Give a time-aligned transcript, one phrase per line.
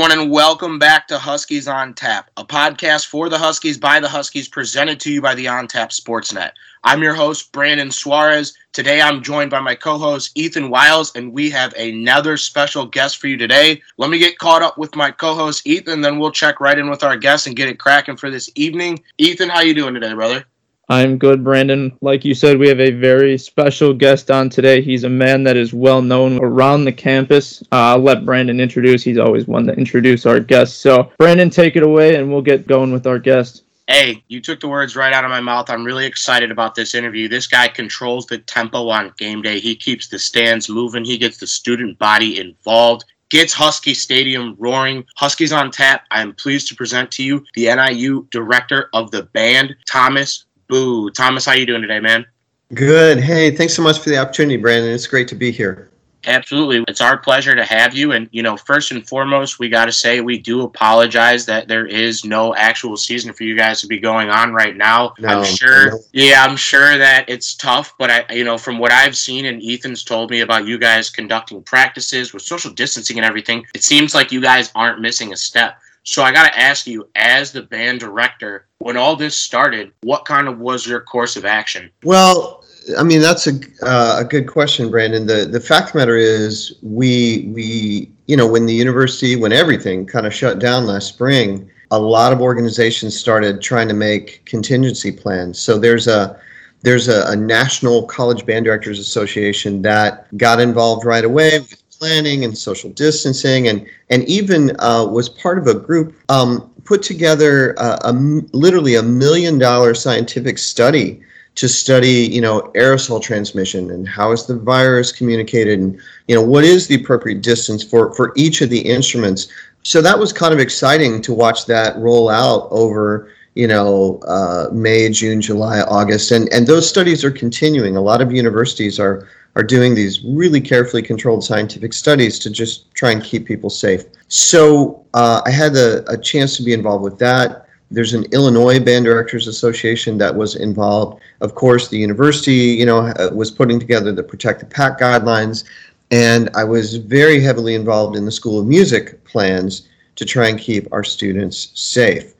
[0.00, 4.08] Everyone, and welcome back to Huskies on Tap, a podcast for the Huskies by the
[4.08, 6.52] Huskies, presented to you by the On Tap Sportsnet.
[6.84, 8.56] I'm your host, Brandon Suarez.
[8.72, 13.18] Today, I'm joined by my co host, Ethan Wiles, and we have another special guest
[13.18, 13.82] for you today.
[13.98, 16.88] Let me get caught up with my co host, Ethan, then we'll check right in
[16.88, 19.02] with our guest and get it cracking for this evening.
[19.18, 20.46] Ethan, how you doing today, brother?
[20.90, 21.96] I'm good, Brandon.
[22.00, 24.82] Like you said, we have a very special guest on today.
[24.82, 27.62] He's a man that is well known around the campus.
[27.70, 29.04] Uh, I'll let Brandon introduce.
[29.04, 30.76] He's always one to introduce our guests.
[30.76, 33.62] So, Brandon, take it away and we'll get going with our guest.
[33.86, 35.70] Hey, you took the words right out of my mouth.
[35.70, 37.28] I'm really excited about this interview.
[37.28, 39.60] This guy controls the tempo on game day.
[39.60, 45.04] He keeps the stands moving, he gets the student body involved gets Husky Stadium roaring.
[45.16, 46.04] Huskies on tap.
[46.10, 51.10] I am pleased to present to you the NIU director of the band, Thomas Boo.
[51.10, 52.24] Thomas, how you doing today, man?
[52.72, 53.18] Good.
[53.18, 54.92] Hey, thanks so much for the opportunity, Brandon.
[54.92, 55.90] It's great to be here.
[56.26, 56.84] Absolutely.
[56.86, 58.12] It's our pleasure to have you.
[58.12, 61.86] And, you know, first and foremost, we got to say we do apologize that there
[61.86, 65.14] is no actual season for you guys to be going on right now.
[65.18, 67.94] No, I'm sure, yeah, I'm sure that it's tough.
[67.98, 71.08] But, I, you know, from what I've seen and Ethan's told me about you guys
[71.08, 75.36] conducting practices with social distancing and everything, it seems like you guys aren't missing a
[75.36, 75.78] step.
[76.02, 80.24] So I got to ask you, as the band director, when all this started, what
[80.24, 81.90] kind of was your course of action?
[82.02, 82.64] Well,
[82.98, 85.26] I mean that's a uh, a good question, Brandon.
[85.26, 89.52] The the fact of the matter is, we we you know when the university when
[89.52, 94.44] everything kind of shut down last spring, a lot of organizations started trying to make
[94.46, 95.58] contingency plans.
[95.58, 96.40] So there's a
[96.82, 102.44] there's a, a national college band directors association that got involved right away with planning
[102.44, 107.78] and social distancing, and and even uh, was part of a group um, put together
[107.78, 108.12] uh, a,
[108.54, 111.20] literally a million dollar scientific study
[111.56, 116.42] to study you know aerosol transmission and how is the virus communicated and you know
[116.42, 119.48] what is the appropriate distance for for each of the instruments.
[119.82, 124.68] So that was kind of exciting to watch that roll out over you know uh,
[124.72, 127.94] may june july august and and those studies are continuing.
[127.94, 132.92] A lot of universities are are doing these really carefully controlled scientific studies to just
[132.94, 134.04] try and keep people safe.
[134.28, 137.66] So uh, I had a, a, chance to be involved with that.
[137.90, 141.20] There's an Illinois Band Directors Association that was involved.
[141.40, 145.64] Of course, the university, you know, uh, was putting together the Protect the Pack guidelines,
[146.12, 150.58] and I was very heavily involved in the School of Music plans to try and
[150.58, 152.34] keep our students safe.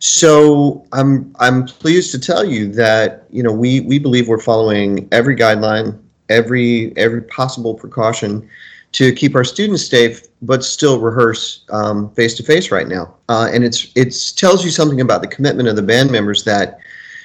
[0.00, 5.08] So I'm I'm pleased to tell you that you know we we believe we're following
[5.12, 8.48] every guideline every every possible precaution
[8.92, 11.64] to keep our students safe, but still rehearse
[12.14, 13.14] face to face right now.
[13.28, 16.78] Uh, and it's it tells you something about the commitment of the band members that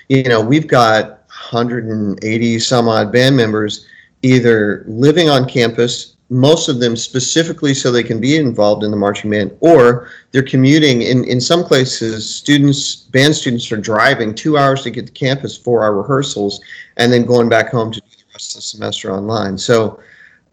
[0.09, 3.87] you know we've got 180 some odd band members
[4.21, 8.97] either living on campus most of them specifically so they can be involved in the
[8.97, 14.57] marching band or they're commuting in in some places students band students are driving two
[14.57, 16.61] hours to get to campus for our rehearsals
[16.97, 18.01] and then going back home to
[18.41, 19.57] semester online.
[19.57, 19.99] So,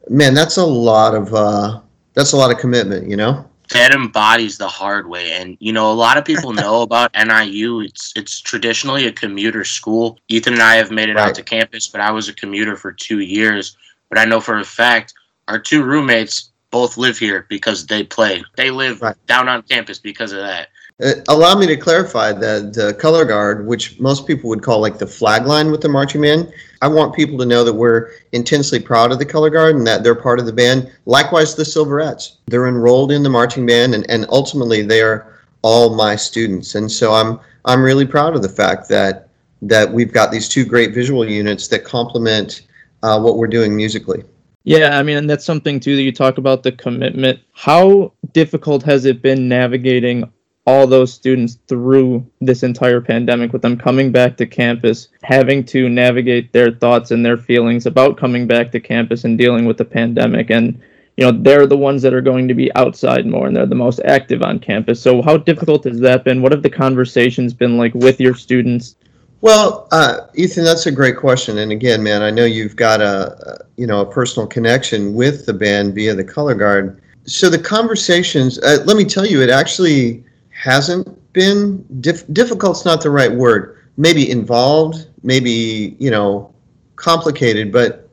[0.08, 1.80] man, that's a lot of uh,
[2.14, 3.44] that's a lot of commitment, you know.
[3.70, 7.80] That embodies the hard way, and you know a lot of people know about NIU.
[7.80, 10.18] It's it's traditionally a commuter school.
[10.28, 11.28] Ethan and I have made it right.
[11.28, 13.76] out to campus, but I was a commuter for two years.
[14.08, 15.12] But I know for a fact
[15.48, 18.44] our two roommates both live here because they play.
[18.56, 19.16] They live right.
[19.26, 20.68] down on campus because of that.
[21.00, 24.98] Uh, allow me to clarify that the color guard, which most people would call like
[24.98, 26.52] the flag line with the marching band,
[26.82, 30.02] I want people to know that we're intensely proud of the color guard and that
[30.02, 30.90] they're part of the band.
[31.06, 35.94] Likewise, the Silverettes, they're enrolled in the marching band, and, and ultimately they are all
[35.94, 36.74] my students.
[36.74, 39.28] And so I'm I'm really proud of the fact that
[39.62, 42.62] that we've got these two great visual units that complement
[43.04, 44.24] uh, what we're doing musically.
[44.64, 47.40] Yeah, I mean, and that's something too that you talk about the commitment.
[47.52, 50.30] How difficult has it been navigating
[50.68, 55.88] all those students through this entire pandemic with them coming back to campus, having to
[55.88, 59.84] navigate their thoughts and their feelings about coming back to campus and dealing with the
[59.86, 60.50] pandemic.
[60.50, 60.78] And,
[61.16, 63.74] you know, they're the ones that are going to be outside more and they're the
[63.74, 65.00] most active on campus.
[65.00, 66.42] So, how difficult has that been?
[66.42, 68.96] What have the conversations been like with your students?
[69.40, 71.56] Well, uh, Ethan, that's a great question.
[71.56, 75.54] And again, man, I know you've got a, you know a personal connection with the
[75.54, 77.00] band via the color guard.
[77.24, 80.24] So the conversations, uh, let me tell you, it actually
[80.58, 83.76] hasn't been dif- difficult's not the right word.
[83.96, 86.52] Maybe involved maybe you know
[86.96, 88.08] complicated but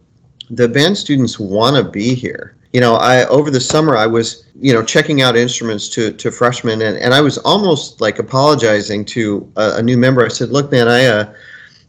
[0.50, 2.56] the band students want to be here.
[2.74, 6.30] You know i over the summer i was you know checking out instruments to to
[6.30, 10.26] freshmen and, and i was almost like apologizing to a, a new member.
[10.26, 11.34] I said look man i uh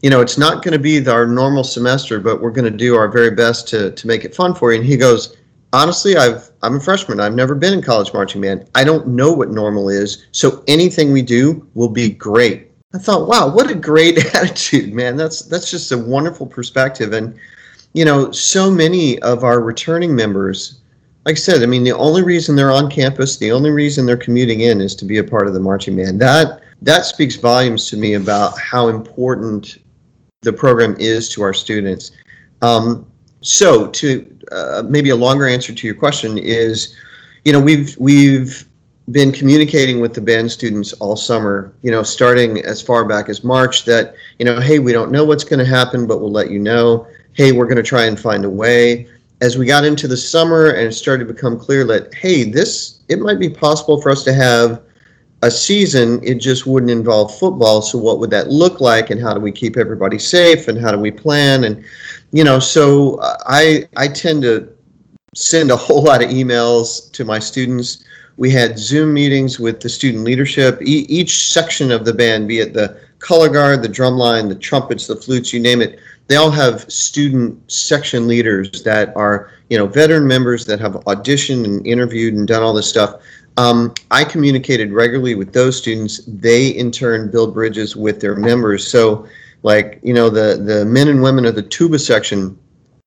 [0.01, 2.95] you know it's not going to be our normal semester but we're going to do
[2.95, 4.79] our very best to to make it fun for you.
[4.79, 5.35] And he goes
[5.73, 7.19] honestly, I've I'm a freshman.
[7.19, 8.69] I've never been in college marching band.
[8.75, 10.25] I don't know what normal is.
[10.31, 12.71] So anything we do will be great.
[12.93, 15.17] I thought, wow, what a great attitude, man.
[15.17, 17.13] That's that's just a wonderful perspective.
[17.13, 17.37] And
[17.93, 20.81] you know, so many of our returning members,
[21.25, 24.17] like I said, I mean, the only reason they're on campus, the only reason they're
[24.17, 26.21] commuting in is to be a part of the marching band.
[26.21, 29.77] That that speaks volumes to me about how important
[30.41, 32.11] the program is to our students.
[32.61, 33.05] Um,
[33.41, 36.95] so, to uh, maybe a longer answer to your question is,
[37.45, 38.67] you know, we've we've
[39.11, 41.73] been communicating with the band students all summer.
[41.81, 43.85] You know, starting as far back as March.
[43.85, 46.59] That you know, hey, we don't know what's going to happen, but we'll let you
[46.59, 47.07] know.
[47.33, 49.07] Hey, we're going to try and find a way.
[49.39, 53.01] As we got into the summer and it started to become clear that hey, this
[53.07, 54.81] it might be possible for us to have
[55.43, 57.81] a season, it just wouldn't involve football.
[57.81, 60.91] So what would that look like, and how do we keep everybody safe, and how
[60.91, 61.83] do we plan, and
[62.31, 64.69] you know, so I I tend to
[65.35, 68.03] send a whole lot of emails to my students.
[68.37, 70.81] We had Zoom meetings with the student leadership.
[70.81, 74.55] E- each section of the band, be it the color guard, the drum line, the
[74.55, 79.77] trumpets, the flutes, you name it, they all have student section leaders that are you
[79.77, 83.21] know veteran members that have auditioned and interviewed and done all this stuff
[83.57, 86.21] um, I communicated regularly with those students.
[86.27, 88.87] They in turn build bridges with their members.
[88.87, 89.27] So,
[89.63, 92.57] like you know, the the men and women of the tuba section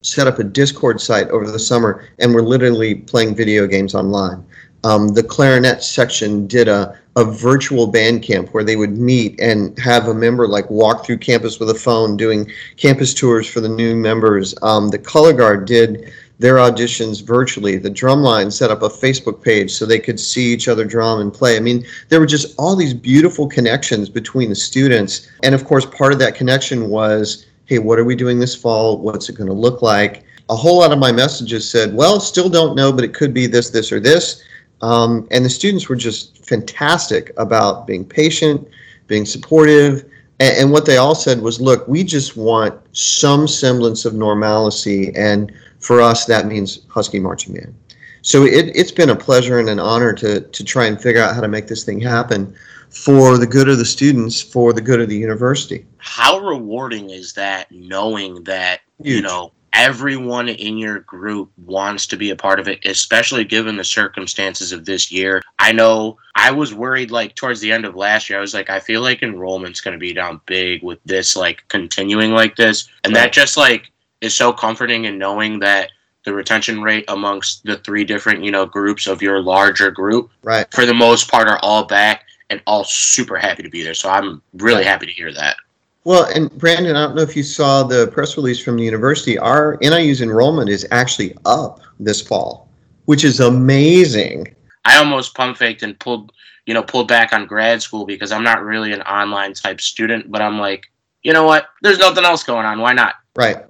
[0.02, 4.44] set up a Discord site over the summer, and we're literally playing video games online.
[4.82, 9.76] Um, the clarinet section did a a virtual band camp where they would meet and
[9.78, 13.68] have a member like walk through campus with a phone doing campus tours for the
[13.68, 14.54] new members.
[14.62, 17.76] Um, the color guard did their auditions virtually.
[17.76, 21.32] The drumline set up a Facebook page so they could see each other drum and
[21.32, 21.56] play.
[21.58, 25.28] I mean, there were just all these beautiful connections between the students.
[25.42, 28.98] And of course, part of that connection was hey, what are we doing this fall?
[28.98, 30.24] What's it going to look like?
[30.48, 33.46] A whole lot of my messages said, well, still don't know, but it could be
[33.46, 34.42] this, this, or this.
[34.82, 38.66] Um, and the students were just fantastic about being patient,
[39.06, 40.04] being supportive.
[40.40, 45.14] And, and what they all said was, look, we just want some semblance of normalcy.
[45.14, 47.74] And for us, that means Husky Marching Band.
[48.22, 51.34] So it, it's been a pleasure and an honor to, to try and figure out
[51.34, 52.54] how to make this thing happen
[52.90, 55.86] for the good of the students, for the good of the university.
[55.98, 59.16] How rewarding is that knowing that, Huge.
[59.16, 63.76] you know, everyone in your group wants to be a part of it, especially given
[63.76, 65.40] the circumstances of this year.
[65.58, 68.38] I know I was worried like towards the end of last year.
[68.38, 71.62] I was like, I feel like enrollment's going to be down big with this like
[71.68, 72.88] continuing like this.
[73.04, 73.22] And right.
[73.22, 73.90] that just like
[74.20, 75.90] is so comforting in knowing that
[76.24, 80.66] the retention rate amongst the three different you know groups of your larger group right.
[80.72, 83.94] for the most part are all back and all super happy to be there.
[83.94, 84.86] So i'm really right.
[84.86, 85.56] happy to hear that.
[86.04, 89.38] Well and brandon i don't know if you saw the press release from the university.
[89.38, 92.68] Our niu's enrollment is actually up this fall
[93.06, 94.54] which is amazing.
[94.84, 96.32] I almost pump faked and pulled
[96.66, 100.30] you know pulled back on grad school because i'm not really an online type student
[100.30, 100.86] but i'm like
[101.22, 101.68] you know what?
[101.82, 102.80] There's nothing else going on.
[102.80, 103.16] Why not?
[103.36, 103.62] Right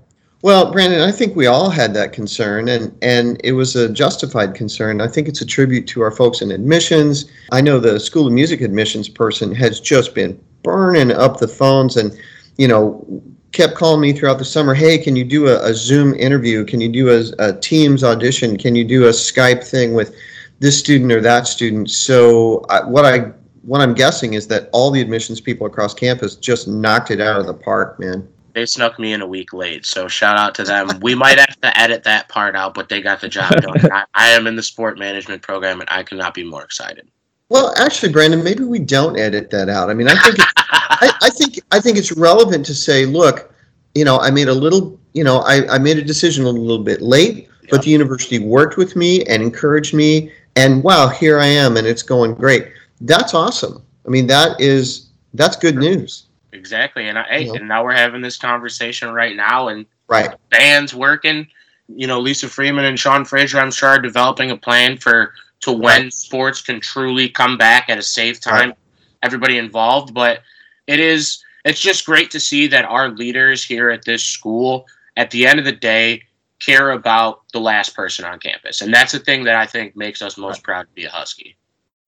[0.43, 4.55] well, Brandon, I think we all had that concern, and, and it was a justified
[4.55, 5.01] concern.
[5.01, 7.31] I think it's a tribute to our folks in admissions.
[7.53, 11.97] I know the School of Music admissions person has just been burning up the phones
[11.99, 12.19] and,
[12.57, 14.73] you know, kept calling me throughout the summer.
[14.73, 16.65] Hey, can you do a, a Zoom interview?
[16.65, 18.57] Can you do a, a Teams audition?
[18.57, 20.15] Can you do a Skype thing with
[20.61, 21.91] this student or that student?
[21.91, 23.33] So I, what I
[23.63, 27.39] what I'm guessing is that all the admissions people across campus just knocked it out
[27.39, 28.27] of the park, man.
[28.53, 30.89] They snuck me in a week late, so shout out to them.
[31.01, 33.77] We might have to edit that part out, but they got the job done.
[33.93, 37.09] I, I am in the sport management program, and I cannot be more excited.
[37.49, 39.91] Well, actually, Brandon, maybe we don't edit that out.
[39.91, 43.53] I mean, I think I, I, think I think it's relevant to say, look,
[43.95, 46.85] you know, I made a little, you know, I, I made a decision a little
[46.85, 51.47] bit late, but the university worked with me and encouraged me, and wow, here I
[51.47, 52.69] am, and it's going great.
[53.01, 53.83] That's awesome.
[54.07, 56.27] I mean, that is that's good news.
[56.53, 60.95] Exactly, and I, hey, and now we're having this conversation right now, and right bands
[60.95, 61.47] working.
[61.89, 65.73] You know, Lisa Freeman and Sean Frazier, I'm sure, are developing a plan for to
[65.73, 66.13] when right.
[66.13, 68.71] sports can truly come back at a safe time.
[68.71, 68.79] Right.
[69.23, 70.41] Everybody involved, but
[70.87, 75.31] it is it's just great to see that our leaders here at this school, at
[75.31, 76.23] the end of the day,
[76.59, 80.23] care about the last person on campus, and that's the thing that I think makes
[80.23, 80.65] us most right.
[80.65, 81.57] proud to be a Husky.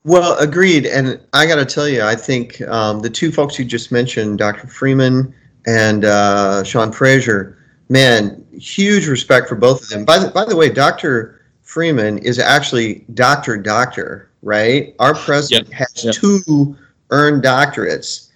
[0.05, 0.87] Well, agreed.
[0.87, 4.39] And I got to tell you, I think um, the two folks you just mentioned,
[4.39, 4.67] Dr.
[4.67, 5.33] Freeman
[5.67, 10.05] and uh, Sean Frazier, man, huge respect for both of them.
[10.05, 11.41] By the, by the way, Dr.
[11.63, 14.95] Freeman is actually Doctor Doctor, right?
[14.99, 15.79] Our president yep.
[15.79, 16.15] has yep.
[16.15, 16.77] two
[17.11, 18.31] earned doctorates.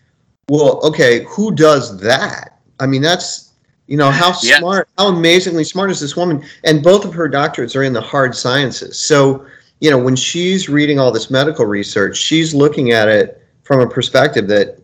[0.48, 2.60] Well, okay, who does that?
[2.78, 3.52] I mean, that's
[3.88, 6.44] You know how smart, how amazingly smart is this woman?
[6.64, 9.00] And both of her doctorates are in the hard sciences.
[9.00, 9.44] So
[9.80, 13.88] you know when she's reading all this medical research, she's looking at it from a
[13.88, 14.78] perspective that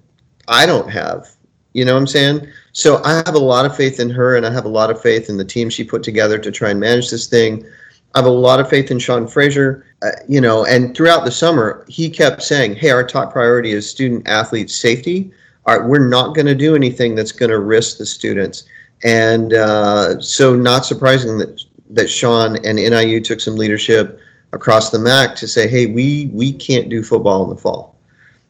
[0.48, 1.28] I don't have.
[1.72, 2.46] You know what I'm saying?
[2.72, 5.00] So I have a lot of faith in her, and I have a lot of
[5.00, 7.64] faith in the team she put together to try and manage this thing.
[8.14, 9.86] I have a lot of faith in Sean Frazier.
[10.02, 13.88] Uh, you know, and throughout the summer, he kept saying, "Hey, our top priority is
[13.88, 15.32] student athlete safety.
[15.64, 18.64] Our, we're not going to do anything that's going to risk the students."
[19.04, 24.18] And uh, so, not surprising that that Sean and NIU took some leadership
[24.52, 27.96] across the MAC to say, "Hey, we we can't do football in the fall."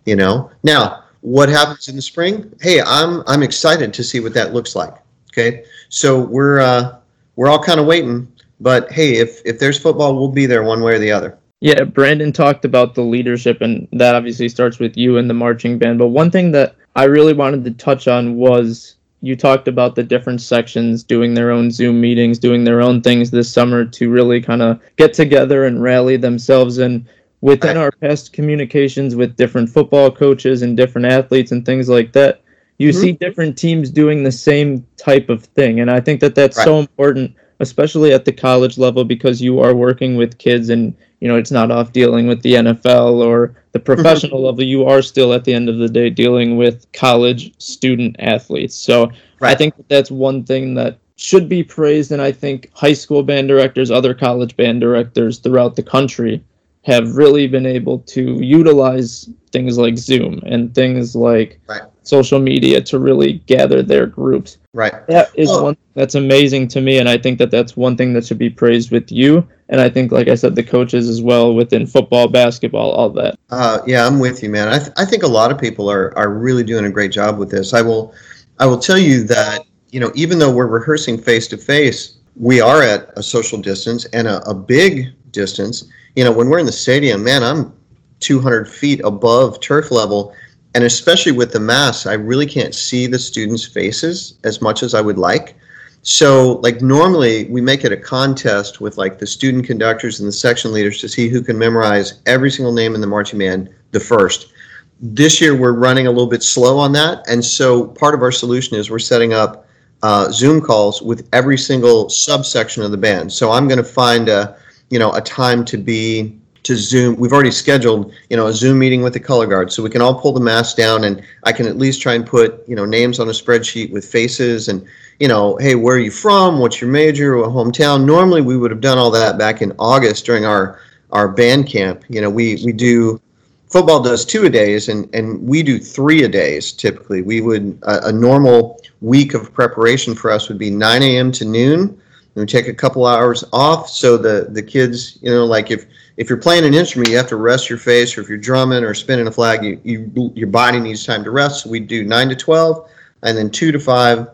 [0.04, 2.52] You know, now what happens in the spring?
[2.61, 4.94] Hey, I'm I'm excited to see what that looks like.
[5.32, 6.97] Okay, so we're uh,
[7.37, 8.30] we're all kind of waiting,
[8.61, 11.38] but hey, if if there's football, we'll be there one way or the other.
[11.61, 15.78] Yeah, Brandon talked about the leadership, and that obviously starts with you and the marching
[15.78, 16.00] band.
[16.00, 20.02] But one thing that I really wanted to touch on was you talked about the
[20.02, 24.42] different sections doing their own Zoom meetings, doing their own things this summer to really
[24.42, 26.78] kind of get together and rally themselves.
[26.78, 27.06] And
[27.40, 32.42] within our past communications with different football coaches and different athletes and things like that,
[32.78, 33.00] you mm-hmm.
[33.00, 35.78] see different teams doing the same type of thing.
[35.78, 36.64] And I think that that's right.
[36.64, 41.28] so important, especially at the college level, because you are working with kids and, you
[41.28, 43.84] know, it's not off dealing with the NFL or the mm-hmm.
[43.84, 44.46] professional mm-hmm.
[44.46, 44.64] level.
[44.64, 48.74] You are still, at the end of the day, dealing with college student athletes.
[48.74, 49.04] So
[49.38, 49.52] right.
[49.52, 52.10] I think that's one thing that should be praised.
[52.10, 56.42] And I think high school band directors, other college band directors throughout the country
[56.84, 61.82] have really been able to utilize things like Zoom and things like right.
[62.02, 64.58] social media to really gather their groups.
[64.74, 65.06] Right.
[65.06, 68.14] That is well, one that's amazing to me, and I think that that's one thing
[68.14, 69.46] that should be praised with you.
[69.72, 73.36] And I think, like I said, the coaches as well within football, basketball, all that.
[73.50, 74.68] Uh, yeah, I'm with you, man.
[74.68, 77.38] I, th- I think a lot of people are are really doing a great job
[77.38, 77.74] with this.
[77.74, 78.14] I will,
[78.60, 82.60] I will tell you that you know even though we're rehearsing face to face, we
[82.60, 86.66] are at a social distance and a, a big distance you know, when we're in
[86.66, 87.72] the stadium, man, I'm
[88.20, 90.34] 200 feet above turf level.
[90.74, 94.94] And especially with the mask, I really can't see the students' faces as much as
[94.94, 95.56] I would like.
[96.02, 100.32] So, like, normally we make it a contest with like the student conductors and the
[100.32, 104.00] section leaders to see who can memorize every single name in the marching band the
[104.00, 104.52] first.
[105.00, 107.25] This year we're running a little bit slow on that.
[107.28, 109.66] And so, part of our solution is we're setting up
[110.02, 113.32] uh, Zoom calls with every single subsection of the band.
[113.32, 114.56] So, I'm going to find a
[114.90, 117.16] you know a time to be to Zoom.
[117.16, 120.00] We've already scheduled, you know, a Zoom meeting with the color guard, so we can
[120.00, 122.85] all pull the mask down, and I can at least try and put, you know,
[122.85, 124.87] names on a spreadsheet with faces, and
[125.19, 126.59] you know, hey, where are you from?
[126.59, 127.37] What's your major?
[127.37, 128.04] What hometown?
[128.04, 132.04] Normally, we would have done all that back in August during our our band camp.
[132.09, 133.21] You know, we we do
[133.69, 137.23] football does two a days, and and we do three a days typically.
[137.23, 141.33] We would a, a normal week of preparation for us would be 9 a.m.
[141.33, 142.00] to noon And
[142.35, 146.28] we take a couple hours off so the the kids you know like if if
[146.28, 148.95] you're playing an instrument you have to rest your face or if you're drumming or
[148.95, 151.64] spinning a flag you, you your body needs time to rest.
[151.64, 152.90] So we do 9 to 12
[153.23, 154.28] and then 2 to 5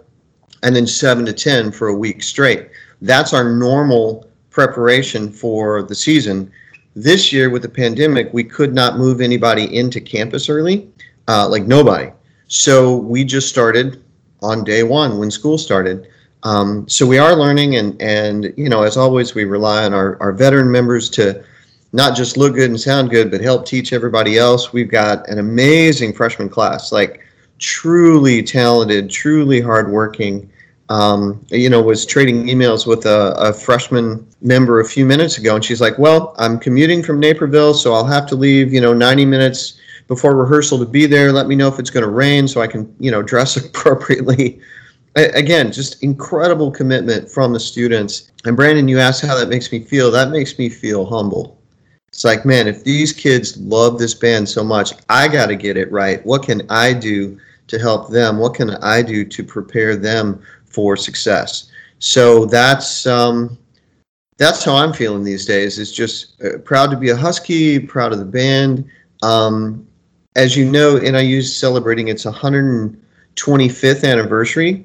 [0.62, 2.70] and then 7 to 10 for a week straight.
[3.00, 6.50] That's our normal preparation for the season.
[6.96, 10.88] This year with the pandemic we could not move anybody into campus early
[11.28, 12.10] uh, like nobody.
[12.48, 14.02] So we just started
[14.42, 16.08] on day one when school started.
[16.42, 20.16] Um, so we are learning, and and you know, as always, we rely on our
[20.20, 21.44] our veteran members to
[21.92, 24.72] not just look good and sound good, but help teach everybody else.
[24.72, 27.24] We've got an amazing freshman class, like
[27.58, 30.50] truly talented, truly hardworking.
[30.90, 35.54] Um, you know, was trading emails with a, a, freshman member a few minutes ago,
[35.54, 38.94] and she's like, "Well, I'm commuting from Naperville, so I'll have to leave, you know,
[38.94, 41.30] 90 minutes before rehearsal to be there.
[41.30, 44.60] Let me know if it's going to rain, so I can, you know, dress appropriately."
[45.16, 48.30] again, just incredible commitment from the students.
[48.44, 50.10] And Brandon, you asked how that makes me feel.
[50.10, 51.57] That makes me feel humble.
[52.18, 55.76] It's like, man, if these kids love this band so much, I got to get
[55.76, 56.20] it right.
[56.26, 58.38] What can I do to help them?
[58.38, 61.70] What can I do to prepare them for success?
[62.00, 63.56] So that's um,
[64.36, 65.78] that's how I'm feeling these days.
[65.78, 68.90] Is just uh, proud to be a Husky, proud of the band.
[69.22, 69.86] Um,
[70.34, 74.84] as you know, NIU is celebrating its 125th anniversary.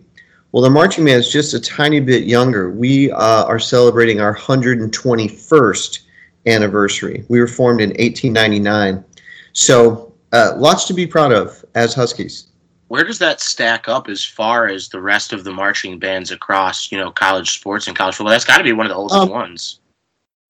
[0.52, 2.70] Well, the marching band is just a tiny bit younger.
[2.70, 6.00] We uh, are celebrating our 121st
[6.46, 7.26] anniversary.
[7.30, 9.04] We were formed in 1899.
[9.54, 12.48] So, uh, lots to be proud of as Huskies.
[12.88, 16.92] Where does that stack up as far as the rest of the marching bands across,
[16.92, 18.32] you know, college sports and college football?
[18.32, 19.80] That's got to be one of the oldest um, ones.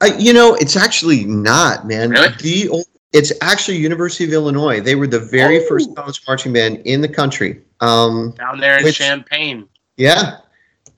[0.02, 2.10] Uh, you know, it's actually not, man.
[2.10, 2.30] Really?
[2.42, 4.82] The old, it's actually University of Illinois.
[4.82, 5.68] They were the very oh.
[5.70, 7.62] first college marching band in the country.
[7.80, 9.70] Um, Down there in which, Champaign.
[9.96, 10.38] Yeah,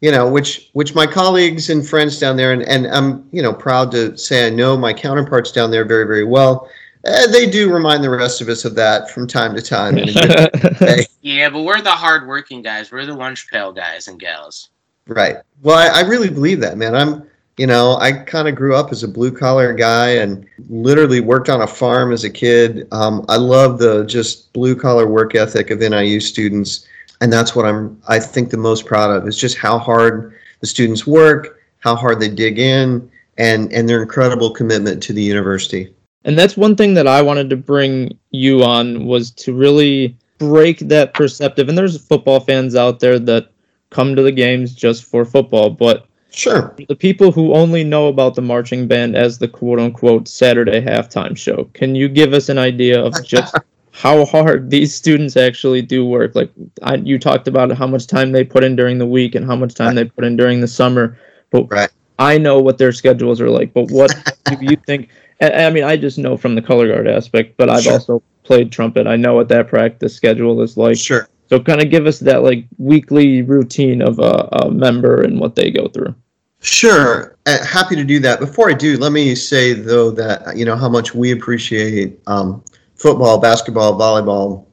[0.02, 3.54] you know, which which my colleagues and friends down there, and, and I'm you know
[3.54, 6.70] proud to say I know my counterparts down there very very well.
[7.08, 9.96] Uh, they do remind the rest of us of that from time to time.
[11.22, 12.92] yeah, but we're the hardworking guys.
[12.92, 14.70] We're the lunch pail guys and gals.
[15.08, 15.38] Right.
[15.62, 16.96] Well, I, I really believe that, man.
[16.96, 21.22] I'm you know, I kind of grew up as a blue collar guy and literally
[21.22, 22.88] worked on a farm as a kid.
[22.92, 26.86] Um, I love the just blue collar work ethic of NIU students,
[27.22, 28.00] and that's what I'm.
[28.08, 32.20] I think the most proud of is just how hard the students work, how hard
[32.20, 35.94] they dig in, and and their incredible commitment to the university.
[36.24, 40.80] And that's one thing that I wanted to bring you on was to really break
[40.80, 41.70] that perceptive.
[41.70, 43.52] And there's football fans out there that
[43.92, 46.76] come to the games just for football, but Sure.
[46.90, 51.38] The people who only know about the marching band as the quote unquote Saturday halftime
[51.38, 53.56] show, can you give us an idea of just
[53.96, 56.36] how hard these students actually do work?
[56.36, 56.52] Like
[56.84, 59.56] I, you talked about how much time they put in during the week and how
[59.56, 59.96] much time right.
[59.96, 61.18] they put in during the summer,
[61.50, 61.90] but right.
[62.20, 63.74] I know what their schedules are like.
[63.74, 64.14] But what
[64.46, 65.10] do you think?
[65.42, 67.94] I mean, I just know from the color guard aspect, but I've sure.
[67.94, 69.08] also played trumpet.
[69.08, 70.98] I know what that practice schedule is like.
[70.98, 71.28] Sure.
[71.48, 75.56] So kind of give us that like weekly routine of a, a member and what
[75.56, 76.16] they go through.
[76.62, 78.40] Sure, uh, happy to do that.
[78.40, 82.64] Before I do, let me say though that you know how much we appreciate um,
[83.06, 84.66] football, basketball, volleyball,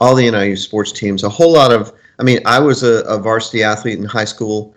[0.00, 1.24] all the NIU sports teams.
[1.24, 4.72] A whole lot of, I mean, I was a, a varsity athlete in high school.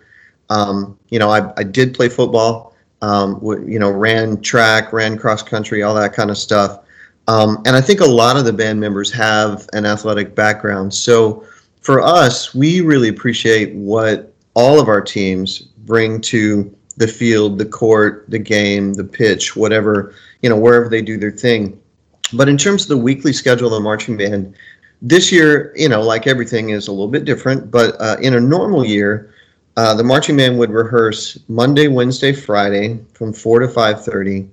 [0.50, 2.74] Um, you know, I, I did play football.
[3.02, 6.80] Um, you know, ran track, ran cross country, all that kind of stuff.
[7.28, 10.92] Um, and I think a lot of the band members have an athletic background.
[10.92, 11.46] So
[11.82, 17.66] for us, we really appreciate what all of our teams bring to the field, the
[17.66, 21.80] court, the game, the pitch, whatever, you know, wherever they do their thing.
[22.32, 24.54] But in terms of the weekly schedule of the marching band,
[25.02, 28.40] this year, you know, like everything is a little bit different, but uh, in a
[28.40, 29.32] normal year,
[29.76, 34.48] uh, the marching band would rehearse Monday, Wednesday, Friday from 4 to 5.30.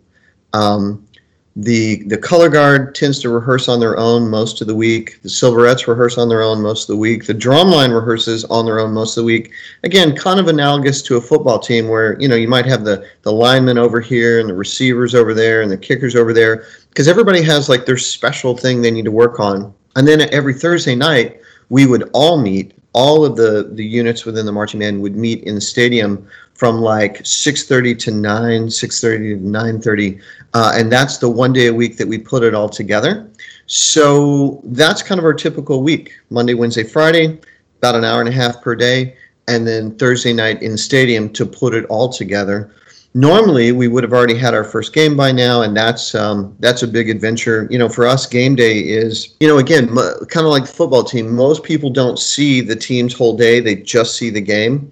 [0.51, 1.07] Um,
[1.55, 5.21] the the color guard tends to rehearse on their own most of the week.
[5.21, 7.27] The silverettes rehearse on their own most of the week.
[7.27, 9.51] The drumline rehearses on their own most of the week.
[9.83, 13.07] Again, kind of analogous to a football team where you know you might have the
[13.21, 17.07] the linemen over here and the receivers over there and the kickers over there because
[17.07, 19.73] everybody has like their special thing they need to work on.
[19.95, 21.39] And then every Thursday night
[21.69, 22.73] we would all meet.
[22.93, 26.79] All of the the units within the marching band would meet in the stadium from
[26.79, 30.21] like 6.30 to 9 6.30 to 9.30
[30.53, 33.29] uh, and that's the one day a week that we put it all together.
[33.65, 37.39] So that's kind of our typical week monday wednesday friday
[37.79, 39.15] about an hour and a half per day
[39.47, 42.71] and then thursday night in stadium to put it all together.
[43.15, 46.81] Normally we would have already had our first game by now and that's um, that's
[46.81, 47.67] a big adventure.
[47.69, 50.73] You know for us game day is you know again m- kind of like the
[50.73, 54.91] football team most people don't see the team's whole day they just see the game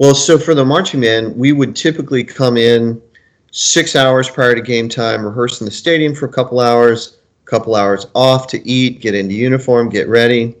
[0.00, 3.02] well, so for the marching band, we would typically come in
[3.50, 7.50] six hours prior to game time, rehearse in the stadium for a couple hours, a
[7.50, 10.56] couple hours off to eat, get into uniform, get ready,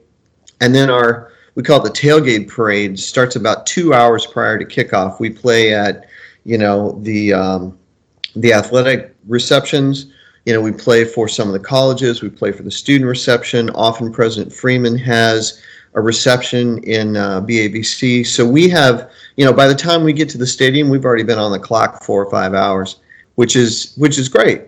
[0.60, 4.64] and then our we call it the tailgate parade starts about two hours prior to
[4.66, 5.18] kickoff.
[5.20, 6.06] We play at
[6.44, 7.78] you know the um,
[8.36, 10.12] the athletic receptions.
[10.44, 12.20] You know, we play for some of the colleges.
[12.20, 13.70] We play for the student reception.
[13.70, 15.62] Often, President Freeman has
[15.94, 18.26] a reception in uh, BAVC.
[18.26, 21.22] So we have, you know, by the time we get to the stadium, we've already
[21.22, 22.96] been on the clock four or five hours,
[23.36, 24.64] which is which is great.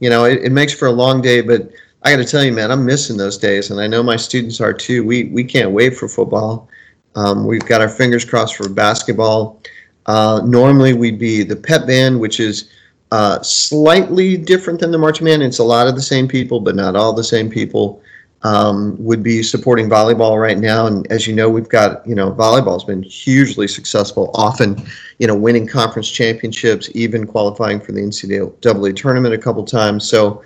[0.00, 1.70] You know, it, it makes for a long day, but
[2.02, 4.60] I got to tell you, man, I'm missing those days, and I know my students
[4.60, 5.04] are too.
[5.04, 6.68] We we can't wait for football.
[7.14, 9.62] Um, we've got our fingers crossed for basketball.
[10.06, 12.68] Uh, normally, we'd be the pep band, which is
[13.12, 15.44] uh, slightly different than the marching band.
[15.44, 18.02] It's a lot of the same people, but not all the same people
[18.46, 20.86] um, would be supporting volleyball right now.
[20.86, 24.80] And as you know, we've got, you know, volleyball's been hugely successful, often,
[25.18, 30.08] you know, winning conference championships, even qualifying for the NCAA tournament a couple times.
[30.08, 30.44] So,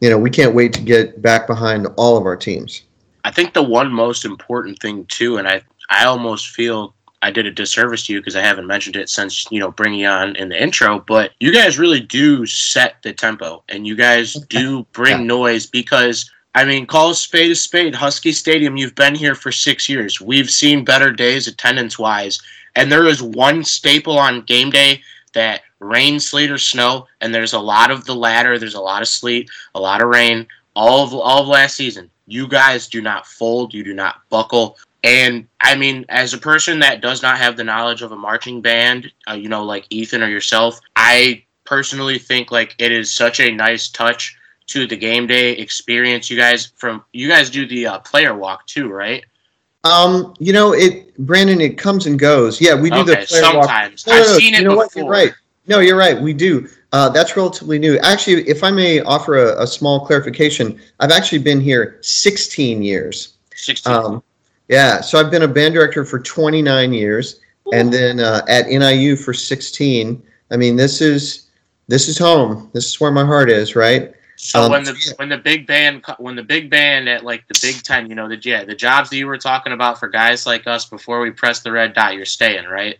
[0.00, 2.82] you know, we can't wait to get back behind all of our teams.
[3.24, 7.46] I think the one most important thing too, and I, I almost feel I did
[7.46, 10.48] a disservice to you because I haven't mentioned it since you know bringing on in
[10.48, 11.00] the intro.
[11.00, 15.26] But you guys really do set the tempo, and you guys do bring yeah.
[15.26, 17.94] noise because I mean, call a spade a spade.
[17.94, 20.20] Husky Stadium, you've been here for six years.
[20.20, 22.40] We've seen better days attendance wise.
[22.74, 27.52] And there is one staple on game day that rain, sleet, or snow, and there's
[27.52, 28.58] a lot of the latter.
[28.58, 32.10] There's a lot of sleet, a lot of rain, all of all of last season.
[32.26, 34.76] You guys do not fold, you do not buckle.
[35.02, 38.60] And I mean, as a person that does not have the knowledge of a marching
[38.60, 43.40] band, uh, you know, like Ethan or yourself, I personally think like it is such
[43.40, 44.36] a nice touch
[44.70, 46.30] to the game day experience.
[46.30, 49.24] You guys from you guys do the uh, player walk too, right?
[49.84, 52.60] Um, you know, it Brandon, it comes and goes.
[52.60, 54.06] Yeah, we do okay, the player sometimes.
[54.06, 54.14] walk.
[54.14, 54.86] No, I've no, seen it you know before.
[54.86, 54.96] What?
[54.96, 55.32] You're right.
[55.66, 56.20] No, you're right.
[56.20, 56.68] We do.
[56.92, 57.98] Uh, that's relatively new.
[57.98, 63.34] Actually, if I may offer a, a, small clarification, I've actually been here 16 years.
[63.54, 63.92] 16.
[63.92, 64.22] Um,
[64.68, 67.70] yeah, so I've been a band director for 29 years, Ooh.
[67.72, 70.20] and then uh, at NIU for 16.
[70.50, 71.50] I mean, this is
[71.86, 72.70] this is home.
[72.72, 74.12] This is where my heart is, right?
[74.42, 75.12] So um, when the yeah.
[75.16, 78.26] when the big band when the big band at like the big time, you know,
[78.26, 81.30] the yeah, the jobs that you were talking about for guys like us before we
[81.30, 82.98] press the red dot, you're staying, right?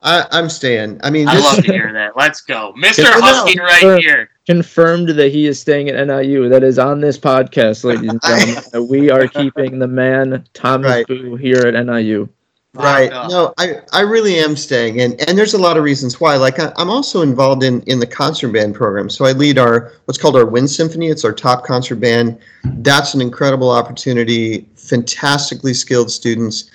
[0.00, 1.00] I, am staying.
[1.02, 2.16] I mean, I love to hear that.
[2.16, 4.30] Let's go, Mister Husky, right here.
[4.46, 6.48] Confirmed that he is staying at NIU.
[6.48, 8.88] That is on this podcast, ladies and gentlemen.
[8.88, 11.06] we are keeping the man Thomas right.
[11.08, 12.28] Boo here at NIU.
[12.76, 13.10] Right.
[13.10, 16.36] No, I, I really am staying, and and there's a lot of reasons why.
[16.36, 19.92] Like I, am also involved in in the concert band program, so I lead our
[20.04, 21.08] what's called our Wind Symphony.
[21.08, 22.38] It's our top concert band.
[22.64, 24.68] That's an incredible opportunity.
[24.76, 26.70] Fantastically skilled students.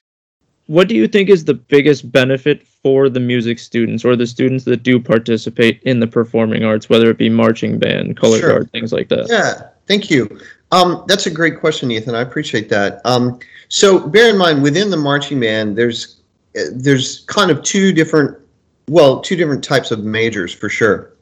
[0.68, 4.64] What do you think is the biggest benefit for the music students or the students
[4.66, 8.50] that do participate in the performing arts, whether it be marching band, color sure.
[8.50, 9.28] guard, things like that?
[9.30, 10.40] Yeah, thank you.
[10.72, 12.16] Um, that's a great question, Ethan.
[12.16, 13.02] I appreciate that.
[13.06, 13.40] Um,
[13.72, 16.18] so bear in mind, within the marching band, there's
[16.74, 18.38] there's kind of two different,
[18.90, 21.14] well, two different types of majors for sure.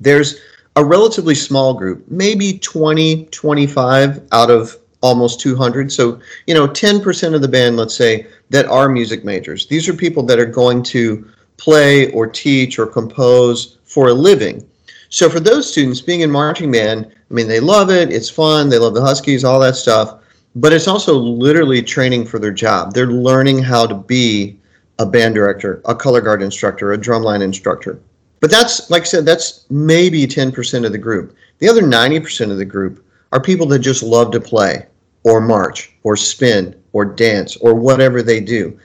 [0.00, 0.40] There's
[0.74, 5.92] a relatively small group, maybe 20, 25 out of almost 200.
[5.92, 9.68] So, you know, 10% of the band, let's say, that are music majors.
[9.68, 14.68] These are people that are going to play or teach or compose for a living.
[15.08, 18.10] So for those students, being in marching band, I mean, they love it.
[18.10, 18.68] It's fun.
[18.68, 20.18] They love the Huskies, all that stuff
[20.56, 22.92] but it's also literally training for their job.
[22.92, 24.58] They're learning how to be
[24.98, 28.00] a band director, a color guard instructor, a drumline instructor.
[28.40, 31.36] But that's, like I said, that's maybe 10% of the group.
[31.58, 34.86] The other 90% of the group are people that just love to play
[35.24, 38.78] or march or spin or dance or whatever they do.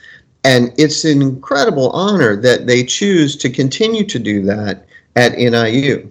[0.43, 6.09] And it's an incredible honor that they choose to continue to do that at NIU.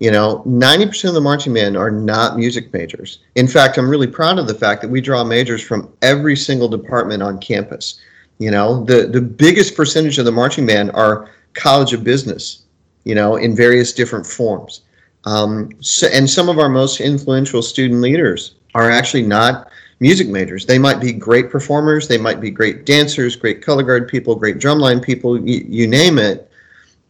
[0.00, 3.18] You know, 90% of the marching band are not music majors.
[3.34, 6.68] In fact, I'm really proud of the fact that we draw majors from every single
[6.68, 8.00] department on campus.
[8.38, 12.62] You know, the, the biggest percentage of the marching band are College of Business,
[13.04, 14.80] you know, in various different forms.
[15.26, 20.64] Um, so, and some of our most influential student leaders are actually not music majors.
[20.64, 24.56] They might be great performers, they might be great dancers, great color guard people, great
[24.56, 26.50] drumline people, you, you name it.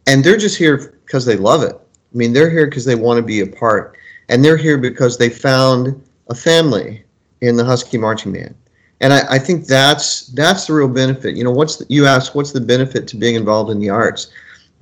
[0.07, 1.79] And they're just here because they love it
[2.13, 3.97] I mean, they're here because they want to be a part,
[4.29, 7.03] and they're here because they found a family
[7.41, 8.55] in the Husky Marching Band.
[8.99, 11.35] And I, I think that's that's the real benefit.
[11.35, 14.31] You know, what's the, you ask, what's the benefit to being involved in the arts,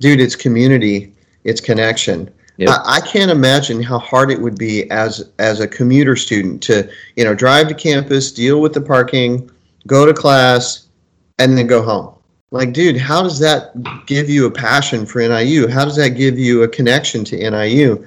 [0.00, 0.20] dude?
[0.20, 1.14] It's community,
[1.44, 2.30] it's connection.
[2.58, 2.68] Yep.
[2.68, 6.90] I, I can't imagine how hard it would be as as a commuter student to
[7.16, 9.50] you know drive to campus, deal with the parking,
[9.86, 10.88] go to class,
[11.38, 12.14] and then go home
[12.50, 13.72] like dude how does that
[14.06, 18.04] give you a passion for niu how does that give you a connection to niu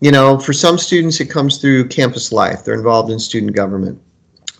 [0.00, 2.64] you know for some students it comes through campus life.
[2.64, 4.00] They're involved in student government.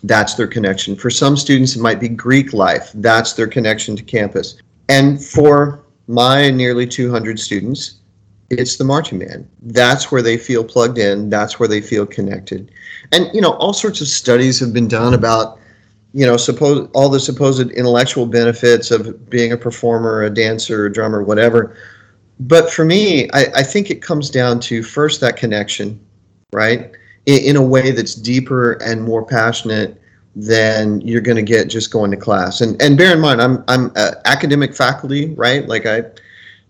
[0.03, 0.95] That's their connection.
[0.95, 2.91] For some students it might be greek life.
[2.95, 4.57] That's their connection to campus.
[4.89, 7.95] And for my nearly 200 students
[8.49, 9.45] it's the marching band.
[9.61, 11.29] That's where they feel plugged in.
[11.29, 12.71] That's where they feel connected.
[13.11, 15.59] And you know all sorts of studies have been done about
[16.13, 20.91] you know, suppose all the supposed intellectual benefits of being a performer, a dancer, a
[20.91, 21.77] drummer, whatever.
[22.39, 25.99] But for me, I, I think it comes down to first that connection,
[26.53, 26.91] right?
[27.25, 30.01] In, in a way that's deeper and more passionate
[30.35, 32.61] than you're going to get just going to class.
[32.61, 33.91] And and bear in mind, I'm I'm
[34.25, 35.67] academic faculty, right?
[35.67, 36.03] Like I,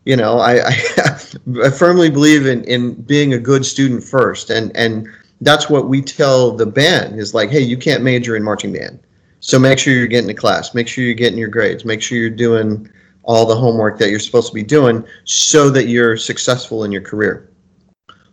[0.06, 1.20] you know, I, I,
[1.66, 5.08] I firmly believe in in being a good student first, and and
[5.42, 9.00] that's what we tell the band is like, hey, you can't major in marching band
[9.40, 10.74] so make sure you're getting to class.
[10.74, 11.86] Make sure you're getting your grades.
[11.86, 12.90] Make sure you're doing
[13.24, 17.02] all the homework that you're supposed to be doing so that you're successful in your
[17.02, 17.52] career.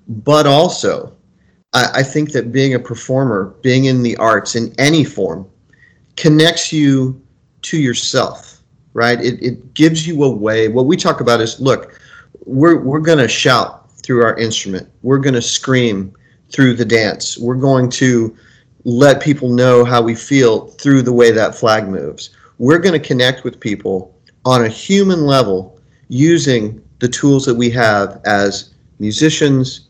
[0.08, 1.14] But also,
[1.72, 5.48] I, I think that being a performer, being in the arts in any form,
[6.16, 7.20] connects you
[7.62, 8.62] to yourself,
[8.92, 9.20] right?
[9.20, 10.68] It, it gives you a way.
[10.68, 12.00] What we talk about is look,
[12.46, 16.14] we're, we're going to shout through our instrument, we're going to scream
[16.50, 18.36] through the dance, we're going to
[18.84, 22.30] let people know how we feel through the way that flag moves.
[22.58, 27.70] We're going to connect with people on a human level using the tools that we
[27.70, 29.88] have as musicians,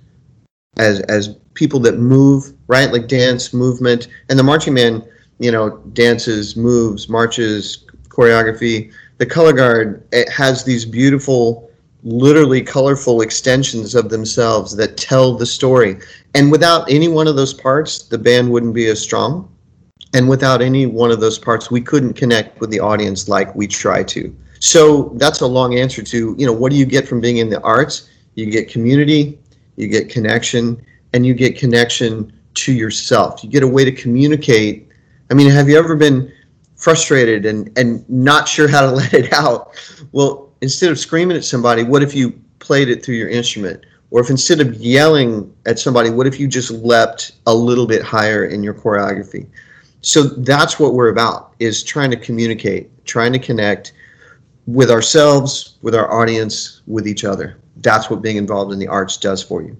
[0.76, 2.92] as as people that move, right?
[2.92, 5.04] Like dance, movement, and the marching man,
[5.38, 8.92] you know, dances, moves, marches, choreography.
[9.18, 11.70] The color guard it has these beautiful
[12.04, 15.98] literally colorful extensions of themselves that tell the story.
[16.34, 19.50] And without any one of those parts, the band wouldn't be as strong.
[20.12, 23.66] And without any one of those parts, we couldn't connect with the audience like we
[23.66, 24.34] try to.
[24.60, 27.50] So that's a long answer to, you know, what do you get from being in
[27.50, 28.08] the arts?
[28.34, 29.38] You get community,
[29.76, 33.42] you get connection, and you get connection to yourself.
[33.42, 34.88] You get a way to communicate.
[35.30, 36.32] I mean, have you ever been
[36.76, 39.74] frustrated and, and not sure how to let it out?
[40.12, 43.84] Well, instead of screaming at somebody, what if you played it through your instrument?
[44.10, 48.00] Or if instead of yelling at somebody, what if you just leapt a little bit
[48.02, 49.46] higher in your choreography?
[50.00, 53.92] So that's what we're about is trying to communicate, trying to connect
[54.66, 57.58] with ourselves, with our audience, with each other.
[57.76, 59.76] That's what being involved in the arts does for you.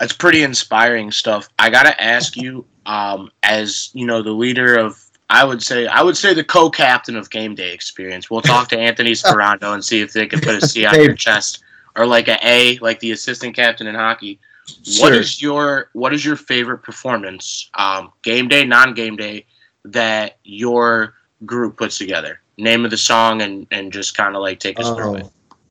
[0.00, 1.50] That's pretty inspiring stuff.
[1.58, 4.98] I gotta ask you, um, as you know, the leader of
[5.32, 8.30] I would say I would say the co-captain of game day experience.
[8.30, 11.14] We'll talk to Anthony Sperando and see if they can put a C on your
[11.14, 11.64] chest
[11.96, 14.38] or like an A, like the assistant captain in hockey.
[14.84, 15.06] Sure.
[15.06, 19.46] What is your what is your favorite performance, um, game day, non-game day,
[19.86, 21.14] that your
[21.46, 22.40] group puts together?
[22.58, 25.26] Name of the song and and just kind of like take us oh, through it.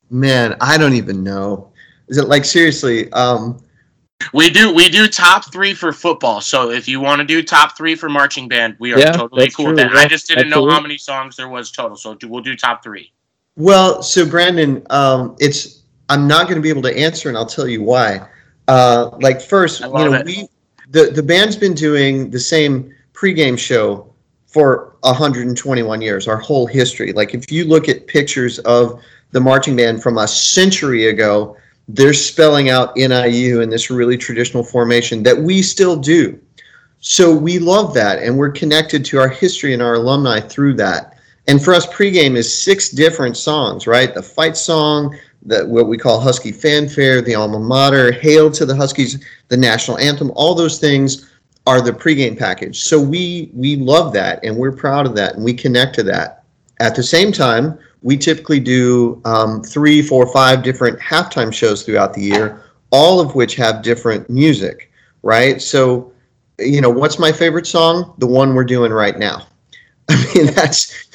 [0.09, 1.71] Man, I don't even know.
[2.07, 3.11] Is it like seriously?
[3.11, 3.63] Um,
[4.33, 6.41] we do we do top three for football.
[6.41, 9.49] So if you want to do top three for marching band, we are yeah, totally
[9.51, 9.73] cool true.
[9.73, 9.93] with that.
[9.93, 10.69] Yeah, I just didn't absolutely.
[10.69, 13.11] know how many songs there was total, so we'll do top three.
[13.55, 17.45] Well, so Brandon, um, it's I'm not going to be able to answer, and I'll
[17.45, 18.27] tell you why.
[18.67, 20.25] Uh, like first, you know, it.
[20.25, 20.47] we
[20.89, 24.13] the the band's been doing the same pregame show
[24.47, 27.13] for 121 years, our whole history.
[27.13, 31.55] Like if you look at pictures of the marching band from a century ago,
[31.87, 36.39] they're spelling out NIU in this really traditional formation that we still do.
[36.99, 41.17] So we love that, and we're connected to our history and our alumni through that.
[41.47, 44.13] And for us, pregame is six different songs, right?
[44.13, 48.75] The fight song, the what we call Husky fanfare, the alma mater, hail to the
[48.75, 50.31] Huskies, the national anthem.
[50.35, 51.27] All those things
[51.65, 52.83] are the pregame package.
[52.83, 56.43] So we we love that, and we're proud of that, and we connect to that.
[56.79, 62.13] At the same time, we typically do um, three, four, five different halftime shows throughout
[62.13, 65.61] the year, all of which have different music, right?
[65.61, 66.11] So,
[66.57, 68.13] you know, what's my favorite song?
[68.17, 69.47] The one we're doing right now.
[70.09, 71.09] I mean, that's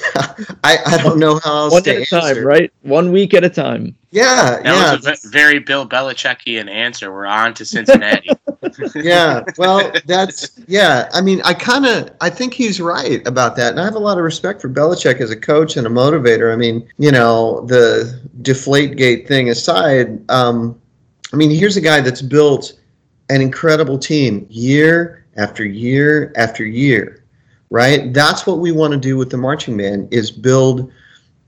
[0.63, 2.71] I, I don't know how else one at a time, right?
[2.81, 3.95] One week at a time.
[4.11, 4.95] Yeah, that yeah.
[4.95, 7.11] was a very Bill Belichickian answer.
[7.11, 8.29] We're on to Cincinnati.
[8.95, 11.09] yeah, well, that's yeah.
[11.13, 13.99] I mean, I kind of I think he's right about that, and I have a
[13.99, 16.51] lot of respect for Belichick as a coach and a motivator.
[16.51, 20.79] I mean, you know, the Deflate Gate thing aside, um,
[21.33, 22.79] I mean, here's a guy that's built
[23.29, 27.23] an incredible team year after year after year
[27.69, 28.13] right?
[28.13, 30.91] That's what we want to do with the marching band is build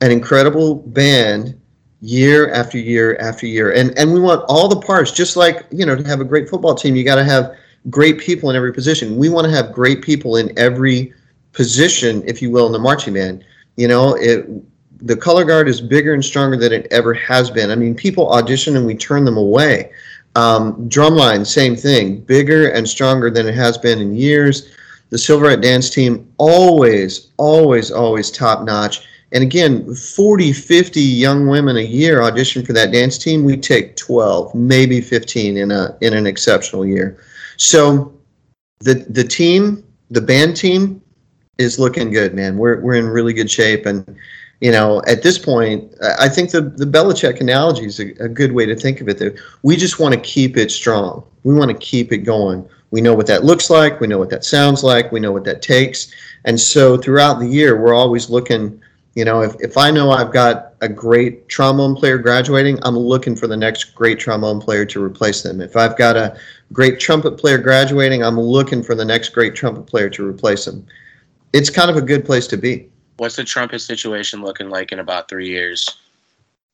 [0.01, 1.59] an incredible band
[2.01, 3.73] year after year after year.
[3.73, 6.49] And and we want all the parts just like, you know, to have a great
[6.49, 7.55] football team, you got to have
[7.89, 9.17] great people in every position.
[9.17, 11.13] We want to have great people in every
[11.53, 13.43] position, if you will, in the marching band.
[13.75, 14.47] You know, it
[15.01, 17.71] the color guard is bigger and stronger than it ever has been.
[17.71, 19.91] I mean, people audition and we turn them away.
[20.35, 24.75] Um, drumline, same thing, bigger and stronger than it has been in years
[25.09, 29.07] the Silverette dance team always, always, always top notch.
[29.31, 33.43] And again, 40, 50 young women a year audition for that dance team.
[33.43, 37.23] We take 12, maybe 15 in a in an exceptional year.
[37.57, 38.13] So
[38.79, 41.01] the the team, the band team,
[41.59, 42.57] is looking good, man.
[42.57, 44.17] We're we're in really good shape, and
[44.61, 48.51] you know, at this point, I think the the Belichick analogy is a, a good
[48.51, 49.39] way to think of it.
[49.61, 51.23] we just want to keep it strong.
[51.43, 52.67] We want to keep it going.
[52.91, 53.99] We know what that looks like.
[53.99, 55.11] We know what that sounds like.
[55.11, 56.11] We know what that takes.
[56.45, 58.81] And so throughout the year, we're always looking.
[59.15, 63.35] You know, if, if I know I've got a great trombone player graduating, I'm looking
[63.35, 65.61] for the next great trombone player to replace them.
[65.61, 66.39] If I've got a
[66.71, 70.85] great trumpet player graduating, I'm looking for the next great trumpet player to replace them.
[71.53, 72.87] It's kind of a good place to be.
[73.17, 75.97] What's the trumpet situation looking like in about three years?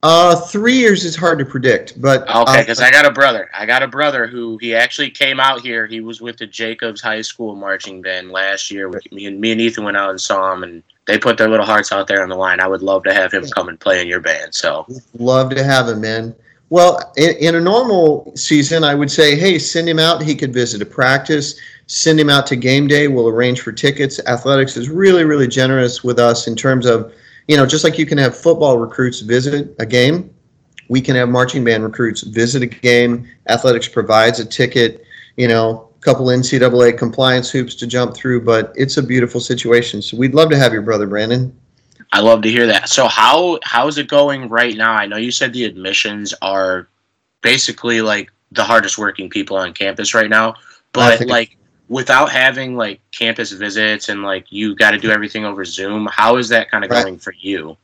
[0.08, 3.50] Uh, three years is hard to predict, but okay, because uh, I got a brother.
[3.56, 5.88] I got a brother who he actually came out here.
[5.88, 8.88] He was with the Jacobs High School marching band last year.
[9.12, 11.66] Me and me and Ethan went out and saw him, and they put their little
[11.66, 12.60] hearts out there on the line.
[12.60, 14.54] I would love to have him come and play in your band.
[14.54, 14.86] So
[15.18, 16.36] love to have him, man.
[16.70, 20.22] Well, in, in a normal season, I would say, hey, send him out.
[20.22, 21.60] He could visit a practice.
[21.88, 23.08] Send him out to game day.
[23.08, 24.20] We'll arrange for tickets.
[24.28, 27.12] Athletics is really, really generous with us in terms of
[27.48, 30.34] you know, just like you can have football recruits visit a game,
[30.90, 33.28] we can have marching band recruits visit a game.
[33.50, 35.04] Athletics provides a ticket,
[35.38, 40.02] you know, a couple NCAA compliance hoops to jump through, but it's a beautiful situation.
[40.02, 41.56] So we'd love to have your brother, Brandon.
[42.12, 42.90] I love to hear that.
[42.90, 44.94] So how how is it going right now?
[44.94, 46.88] I know you said the admissions are
[47.42, 50.56] basically like the hardest working people on campus right now,
[50.94, 51.58] but like
[51.90, 56.38] without having like campus visits and like you got to do everything over Zoom, how
[56.38, 57.04] is that kind of right.
[57.04, 57.78] going for you?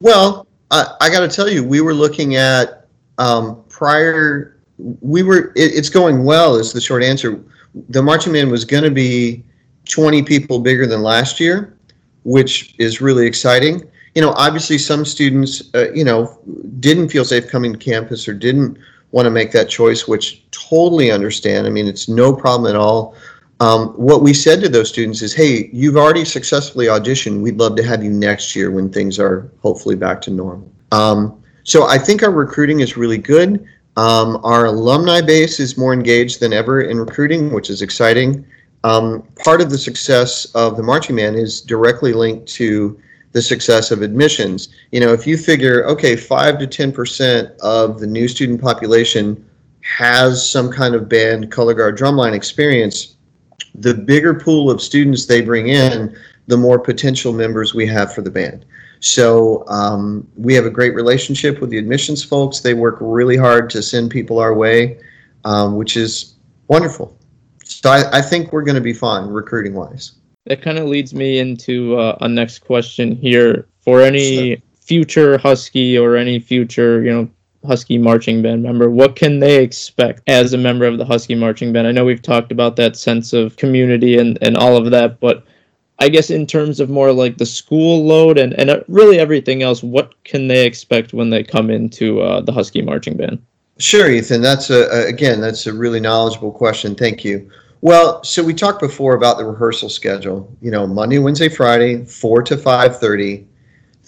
[0.00, 2.86] Well, I, I got to tell you, we were looking at
[3.18, 4.56] um, prior.
[4.78, 5.52] We were.
[5.54, 6.56] It, it's going well.
[6.56, 7.42] Is the short answer.
[7.88, 9.44] The marching band was going to be
[9.88, 11.76] 20 people bigger than last year,
[12.24, 13.88] which is really exciting.
[14.14, 16.38] You know, obviously, some students, uh, you know,
[16.80, 18.78] didn't feel safe coming to campus or didn't
[19.10, 21.66] want to make that choice, which totally understand.
[21.66, 23.14] I mean, it's no problem at all.
[23.62, 27.42] Um, what we said to those students is, hey, you've already successfully auditioned.
[27.42, 30.68] We'd love to have you next year when things are hopefully back to normal.
[30.90, 33.64] Um, so I think our recruiting is really good.
[33.96, 38.44] Um, our alumni base is more engaged than ever in recruiting, which is exciting.
[38.82, 43.92] Um, part of the success of the Marching Man is directly linked to the success
[43.92, 44.70] of admissions.
[44.90, 49.48] You know, if you figure, okay, five to ten percent of the new student population
[49.82, 53.11] has some kind of band color guard drumline experience,
[53.74, 58.20] the bigger pool of students they bring in, the more potential members we have for
[58.20, 58.64] the band.
[59.00, 62.60] So um, we have a great relationship with the admissions folks.
[62.60, 65.00] They work really hard to send people our way,
[65.44, 66.34] um, which is
[66.68, 67.18] wonderful.
[67.64, 70.12] So I, I think we're going to be fine recruiting wise.
[70.46, 73.66] That kind of leads me into uh, a next question here.
[73.80, 74.62] For any sure.
[74.80, 77.30] future Huskie or any future, you know,
[77.64, 81.72] Huskie marching band member, what can they expect as a member of the Huskie marching
[81.72, 81.86] band?
[81.86, 85.44] I know we've talked about that sense of community and, and all of that, but
[85.98, 89.62] I guess in terms of more like the school load and, and uh, really everything
[89.62, 93.40] else, what can they expect when they come into uh, the Huskie marching band?
[93.78, 94.42] Sure, Ethan.
[94.42, 96.94] That's a, again, that's a really knowledgeable question.
[96.94, 97.50] Thank you.
[97.80, 100.52] Well, so we talked before about the rehearsal schedule.
[100.60, 103.46] You know, Monday, Wednesday, Friday, four to five thirty.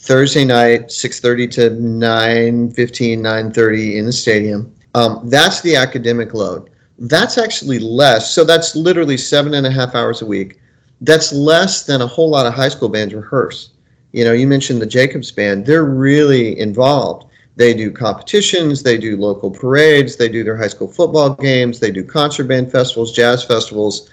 [0.05, 4.71] Thursday night, 6.30 to 9.15, 9.30 in the stadium.
[4.95, 6.69] Um, that's the academic load.
[6.99, 8.31] That's actually less.
[8.31, 10.61] So that's literally seven and a half hours a week.
[11.01, 13.71] That's less than a whole lot of high school bands rehearse.
[14.13, 15.65] You know, you mentioned the Jacobs Band.
[15.65, 17.25] They're really involved.
[17.57, 21.91] They do competitions, they do local parades, they do their high school football games, they
[21.91, 24.11] do concert band festivals, jazz festivals.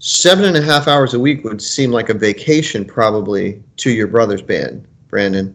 [0.00, 4.08] Seven and a half hours a week would seem like a vacation probably to your
[4.08, 5.54] brother's band Brandon.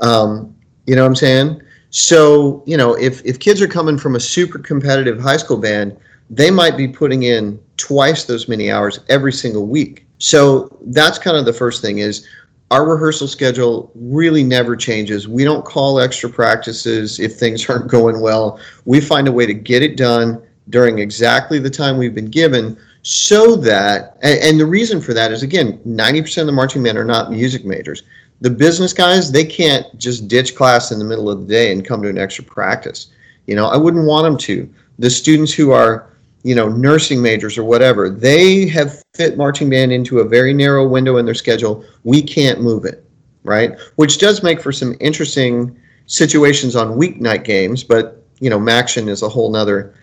[0.00, 0.54] Um,
[0.86, 1.62] you know what I'm saying?
[1.90, 5.96] So, you know, if, if kids are coming from a super competitive high school band,
[6.30, 10.06] they might be putting in twice those many hours every single week.
[10.18, 12.26] So that's kind of the first thing is
[12.70, 15.26] our rehearsal schedule really never changes.
[15.26, 18.60] We don't call extra practices if things aren't going well.
[18.84, 22.78] We find a way to get it done during exactly the time we've been given
[23.02, 26.96] so that and, and the reason for that is again 90% of the marching men
[26.96, 28.02] are not music majors
[28.40, 31.84] the business guys they can't just ditch class in the middle of the day and
[31.84, 33.08] come to an extra practice.
[33.46, 34.68] You know i wouldn't want them to.
[34.98, 36.10] The students who are
[36.42, 40.86] you know nursing majors or whatever they have fit marching band into a very narrow
[40.88, 41.84] window in their schedule.
[42.04, 43.04] We can't move it
[43.42, 43.78] right?
[43.96, 49.22] Which does make for some interesting situations on weeknight games but you know MACtion is
[49.22, 49.94] a whole nother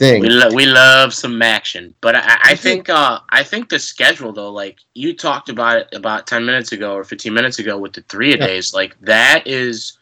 [0.00, 0.22] thing.
[0.22, 4.32] We, lo- we love some action, but I, I think uh, I think the schedule
[4.32, 7.92] though, like you talked about it about ten minutes ago or fifteen minutes ago with
[7.92, 9.98] the three a days, like that is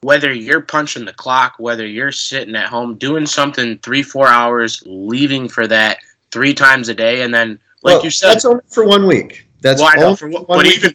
[0.00, 4.82] whether you're punching the clock, whether you're sitting at home doing something three four hours,
[4.86, 5.98] leaving for that
[6.30, 9.46] three times a day, and then like well, you said, that's only for one week.
[9.60, 10.94] That's well, only for one, but even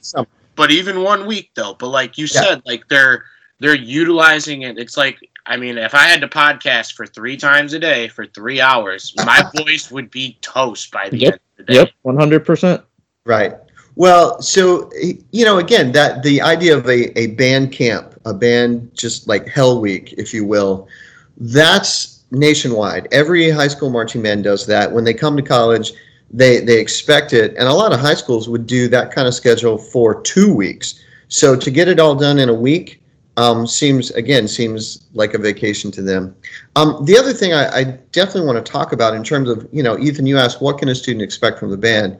[0.55, 1.75] but even one week though.
[1.75, 2.41] But like you yeah.
[2.41, 3.25] said, like they're
[3.59, 4.79] they're utilizing it.
[4.79, 8.25] It's like I mean, if I had to podcast for three times a day for
[8.25, 11.33] three hours, my voice would be toast by the yep.
[11.33, 11.79] end of the day.
[11.79, 12.83] Yep, one hundred percent.
[13.25, 13.53] Right.
[13.95, 14.91] Well, so
[15.31, 19.47] you know, again, that the idea of a, a band camp, a band just like
[19.47, 20.87] Hell Week, if you will,
[21.37, 23.07] that's nationwide.
[23.11, 24.91] Every high school marching band does that.
[24.91, 25.93] When they come to college,
[26.29, 29.33] they they expect it, and a lot of high schools would do that kind of
[29.33, 31.01] schedule for two weeks.
[31.29, 33.01] So to get it all done in a week,
[33.37, 36.35] um, seems again seems like a vacation to them.
[36.75, 39.83] Um, the other thing I, I, definitely want to talk about in terms of you
[39.83, 42.17] know Ethan, you asked what can a student expect from the band,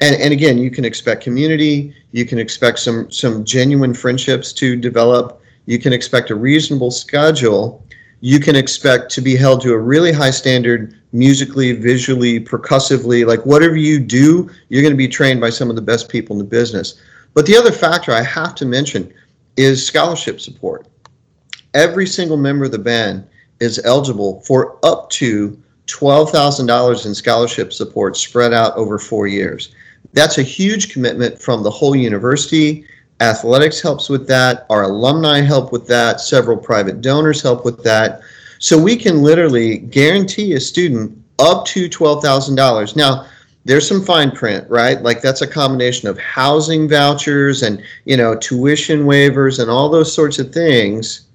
[0.00, 4.74] and and again you can expect community, you can expect some some genuine friendships to
[4.74, 7.86] develop, you can expect a reasonable schedule,
[8.20, 13.46] you can expect to be held to a really high standard musically, visually, percussively, like
[13.46, 16.38] whatever you do, you're going to be trained by some of the best people in
[16.38, 17.00] the business.
[17.34, 19.12] But the other factor I have to mention
[19.56, 20.86] is scholarship support.
[21.74, 23.26] Every single member of the band
[23.60, 29.74] is eligible for up to $12,000 in scholarship support spread out over four years.
[30.12, 32.86] That's a huge commitment from the whole university.
[33.20, 34.66] Athletics helps with that.
[34.68, 36.20] Our alumni help with that.
[36.20, 38.20] Several private donors help with that.
[38.58, 42.96] So we can literally guarantee a student up to $12,000.
[42.96, 43.26] Now,
[43.66, 45.02] there's some fine print, right?
[45.02, 50.12] Like that's a combination of housing vouchers and you know tuition waivers and all those
[50.12, 51.26] sorts of things.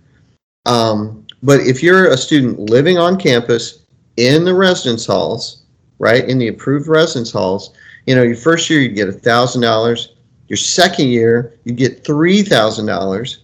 [0.65, 3.83] Um, but if you're a student living on campus
[4.15, 5.63] in the residence halls,
[5.99, 7.73] right, in the approved residence halls,
[8.05, 10.13] you know, your first year you get a thousand dollars.
[10.47, 13.39] Your second year you get three thousand dollars.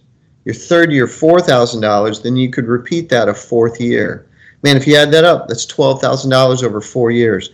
[0.46, 2.22] Your third year four thousand dollars.
[2.22, 4.30] Then you could repeat that a fourth year.
[4.62, 7.50] Man, if you add that up, that's twelve thousand dollars over four years.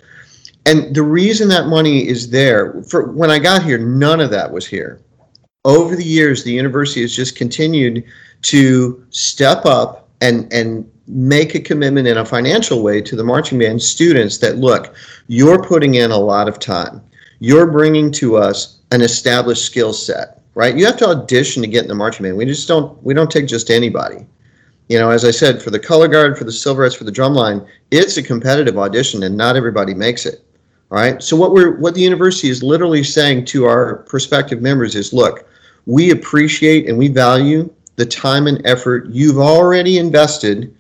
[0.66, 4.50] And the reason that money is there, for when I got here, none of that
[4.50, 5.00] was here.
[5.64, 8.04] Over the years, the university has just continued
[8.42, 13.58] to step up and and make a commitment in a financial way to the marching
[13.58, 14.94] band students that look,
[15.26, 17.02] you're putting in a lot of time.
[17.40, 20.76] You're bringing to us an established skill set, right?
[20.76, 22.38] You have to audition to get in the marching band.
[22.38, 24.26] We just don't we don't take just anybody.
[24.88, 27.66] You know, as I said, for the color guard, for the silverettes, for the drumline,
[27.90, 30.44] it's a competitive audition and not everybody makes it.
[30.90, 31.22] All right.
[31.22, 35.48] So what we're what the university is literally saying to our prospective members is look,
[35.86, 40.74] we appreciate and we value the time and effort you've already invested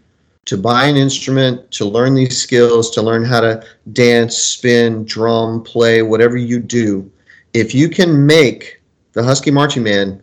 [0.46, 5.62] to buy an instrument, to learn these skills, to learn how to dance, spin, drum,
[5.62, 7.10] play, whatever you do.
[7.54, 8.82] If you can make
[9.12, 10.22] the Huskie Marching Band,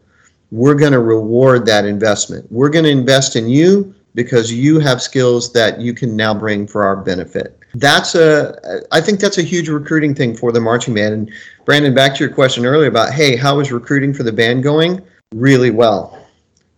[0.51, 2.45] we're going to reward that investment.
[2.51, 6.67] We're going to invest in you because you have skills that you can now bring
[6.67, 7.57] for our benefit.
[7.75, 11.13] That's a, I think that's a huge recruiting thing for the marching band.
[11.13, 11.31] And
[11.65, 15.01] Brandon, back to your question earlier about, hey, how is recruiting for the band going?
[15.33, 16.27] Really well,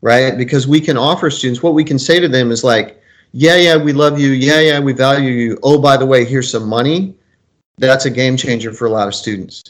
[0.02, 0.38] right?
[0.38, 3.76] Because we can offer students what we can say to them is like, yeah, yeah,
[3.76, 4.30] we love you.
[4.32, 5.60] Yeah, yeah, we value you.
[5.64, 7.16] Oh, by the way, here's some money.
[7.80, 9.64] That's a game changer for a lot of students.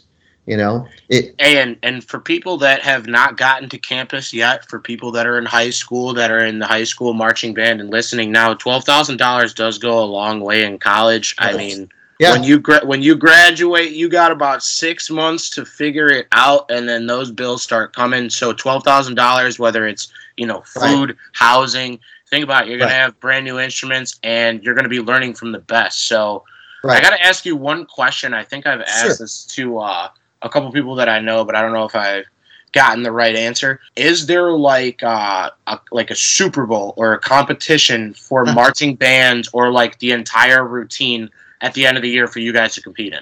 [0.45, 1.33] You know, it.
[1.39, 5.37] And and for people that have not gotten to campus yet, for people that are
[5.37, 8.83] in high school, that are in the high school marching band and listening now, twelve
[8.83, 11.35] thousand dollars does go a long way in college.
[11.37, 11.89] I mean.
[12.19, 12.33] Yeah.
[12.33, 16.69] When you gra- when you graduate, you got about six months to figure it out,
[16.69, 18.29] and then those bills start coming.
[18.29, 21.17] So twelve thousand dollars, whether it's you know food, right.
[21.33, 25.33] housing, think about it, you're gonna have brand new instruments, and you're gonna be learning
[25.33, 26.05] from the best.
[26.05, 26.43] So
[26.83, 26.97] right.
[26.97, 28.33] I got to ask you one question.
[28.33, 29.15] I think I've asked sure.
[29.17, 30.09] this to uh,
[30.43, 32.25] a couple people that I know, but I don't know if I've
[32.73, 33.79] gotten the right answer.
[33.95, 39.49] Is there like uh, a like a Super Bowl or a competition for marching bands
[39.53, 41.29] or like the entire routine
[41.61, 43.21] at the end of the year for you guys to compete in?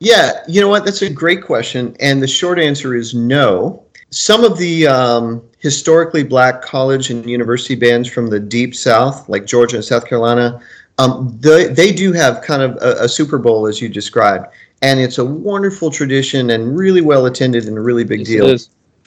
[0.00, 0.84] Yeah, you know what?
[0.84, 3.84] That's a great question, and the short answer is no.
[4.10, 9.44] Some of the um, historically black college and university bands from the deep South, like
[9.44, 10.60] Georgia and South Carolina,
[10.98, 14.46] um, they, they do have kind of a, a Super Bowl as you described
[14.84, 18.58] and it's a wonderful tradition and really well attended and a really big yes, deal.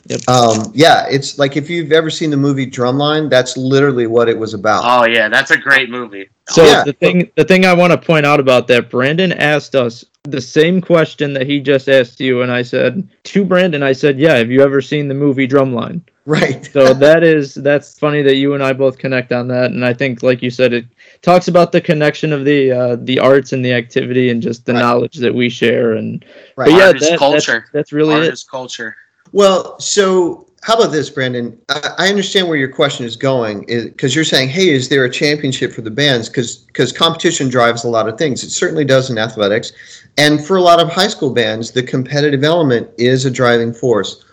[0.07, 0.27] Yep.
[0.27, 4.37] Um, yeah, it's like if you've ever seen the movie Drumline, that's literally what it
[4.37, 4.83] was about.
[4.85, 6.29] Oh yeah, that's a great movie.
[6.49, 6.83] So yeah.
[6.83, 10.41] the thing, the thing I want to point out about that, Brandon asked us the
[10.41, 14.35] same question that he just asked you, and I said to Brandon, I said, "Yeah,
[14.35, 16.65] have you ever seen the movie Drumline?" Right.
[16.73, 19.93] so that is that's funny that you and I both connect on that, and I
[19.93, 20.85] think, like you said, it
[21.21, 24.73] talks about the connection of the uh, the arts and the activity and just the
[24.73, 24.81] right.
[24.81, 26.25] knowledge that we share and
[26.57, 26.69] right.
[26.69, 27.59] yeah, that, culture.
[27.59, 28.51] That's, that's really Artist it.
[28.51, 28.97] culture.
[29.31, 31.57] Well, so how about this, Brandon?
[31.69, 35.09] I, I understand where your question is going because you're saying, hey, is there a
[35.09, 36.27] championship for the bands?
[36.27, 38.43] Because because competition drives a lot of things.
[38.43, 39.71] It certainly does in athletics,
[40.17, 44.25] and for a lot of high school bands, the competitive element is a driving force.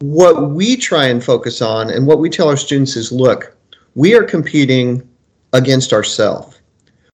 [0.00, 3.56] What we try and focus on, and what we tell our students is, look,
[3.94, 5.08] we are competing
[5.52, 6.60] against ourselves.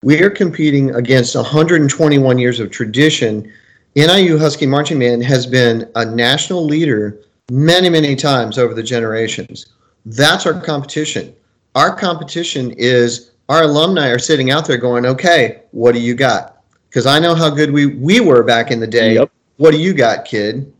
[0.02, 3.52] We are competing against 121 years of tradition.
[3.94, 7.20] NIU Huskie Marching Band has been a national leader
[7.50, 9.66] many, many times over the generations.
[10.06, 11.34] That's our competition.
[11.74, 16.62] Our competition is our alumni are sitting out there going, okay, what do you got?
[16.88, 19.14] Because I know how good we, we were back in the day.
[19.14, 19.30] Yep.
[19.56, 20.72] What do you got, kid?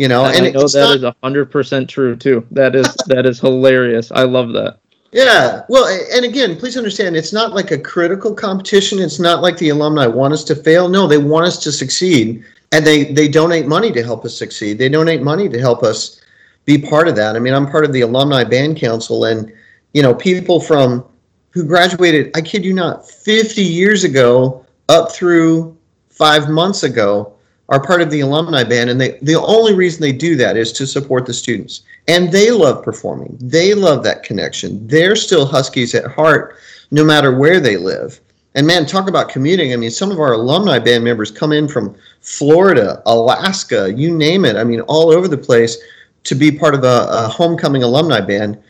[0.00, 2.46] You know, and, and I know that not, is hundred percent true too.
[2.52, 4.10] That is that is hilarious.
[4.10, 4.78] I love that.
[5.12, 5.64] Yeah.
[5.68, 8.98] Well, and again, please understand, it's not like a critical competition.
[8.98, 10.88] It's not like the alumni want us to fail.
[10.88, 12.42] No, they want us to succeed,
[12.72, 14.78] and they they donate money to help us succeed.
[14.78, 16.18] They donate money to help us
[16.64, 17.36] be part of that.
[17.36, 19.52] I mean, I'm part of the alumni band council, and
[19.92, 21.04] you know, people from
[21.50, 25.76] who graduated, I kid you not, 50 years ago up through
[26.08, 27.34] five months ago
[27.70, 30.72] are part of the alumni band, and they the only reason they do that is
[30.72, 33.36] to support the students and they love performing.
[33.40, 34.86] They love that connection.
[34.86, 36.56] They're still Huskies at heart,
[36.90, 38.20] no matter where they live.
[38.56, 39.72] And man, talk about commuting.
[39.72, 44.44] I mean, some of our alumni band members come in from Florida, Alaska, you name
[44.44, 44.56] it.
[44.56, 45.78] I mean, all over the place
[46.24, 48.60] to be part of a, a homecoming alumni band.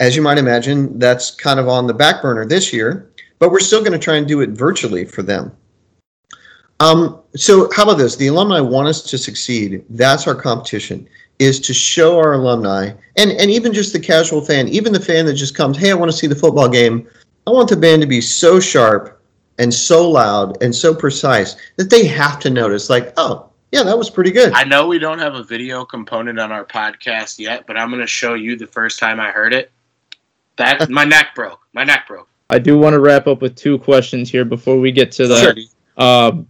[0.00, 3.60] As you might imagine, that's kind of on the back burner this year, but we're
[3.60, 5.52] still going to try and do it virtually for them.
[6.80, 8.16] Um, so how about this?
[8.16, 9.84] The alumni want us to succeed.
[9.90, 11.08] That's our competition
[11.38, 15.26] is to show our alumni and, and even just the casual fan, even the fan
[15.26, 17.06] that just comes, hey, I want to see the football game.
[17.46, 19.20] I want the band to be so sharp
[19.58, 23.96] and so loud and so precise that they have to notice, like, oh, yeah, that
[23.96, 24.52] was pretty good.
[24.52, 28.00] I know we don't have a video component on our podcast yet, but I'm going
[28.00, 29.70] to show you the first time I heard it.
[30.56, 31.60] That my neck broke.
[31.72, 32.28] My neck broke.
[32.48, 35.40] I do want to wrap up with two questions here before we get to the
[35.40, 35.54] Sure.
[35.96, 36.42] Uh,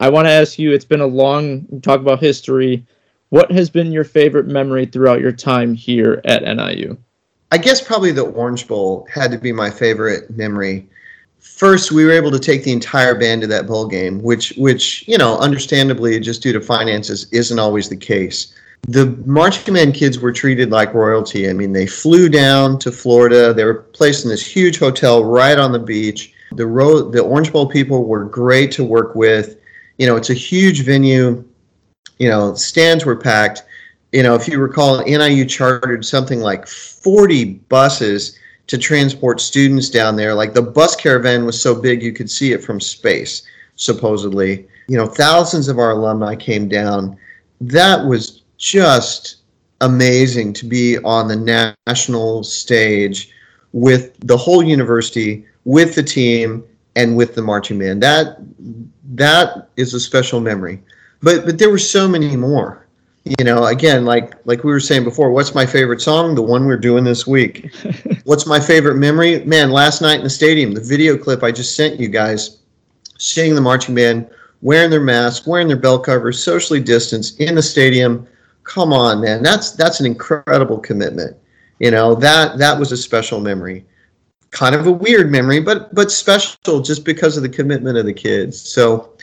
[0.00, 0.72] I want to ask you.
[0.72, 2.86] It's been a long talk about history.
[3.30, 6.96] What has been your favorite memory throughout your time here at NIU?
[7.50, 10.88] I guess probably the Orange Bowl had to be my favorite memory.
[11.40, 15.06] First, we were able to take the entire band to that bowl game, which, which
[15.06, 18.54] you know, understandably, just due to finances, isn't always the case.
[18.86, 21.48] The marching band kids were treated like royalty.
[21.48, 23.52] I mean, they flew down to Florida.
[23.52, 26.32] They were placed in this huge hotel right on the beach.
[26.52, 26.66] The
[27.12, 29.58] the Orange Bowl people were great to work with.
[29.98, 31.44] You know, it's a huge venue
[32.18, 33.62] you know, stands were packed.
[34.12, 38.38] You know, if you recall, NIU chartered something like 40 buses
[38.68, 40.34] to transport students down there.
[40.34, 43.42] Like the bus caravan was so big you could see it from space,
[43.76, 44.66] supposedly.
[44.88, 47.16] You know, thousands of our alumni came down.
[47.60, 49.38] That was just
[49.80, 53.30] amazing to be on the national stage
[53.72, 56.64] with the whole university, with the team,
[56.96, 58.02] and with the marching band.
[58.02, 58.36] That
[59.14, 60.82] that is a special memory.
[61.22, 62.86] But but there were so many more.
[63.24, 66.34] You know again like like we were saying before what's my favorite song?
[66.34, 67.74] The one we're doing this week.
[68.24, 69.44] What's my favorite memory?
[69.44, 72.58] Man last night in the stadium the video clip i just sent you guys
[73.18, 74.28] seeing the marching band
[74.60, 78.26] wearing their mask wearing their bell covers socially distanced in the stadium.
[78.64, 79.42] Come on man.
[79.42, 81.34] That's that's an incredible commitment.
[81.78, 83.86] You know that that was a special memory
[84.54, 88.12] kind of a weird memory but but special just because of the commitment of the
[88.12, 89.14] kids so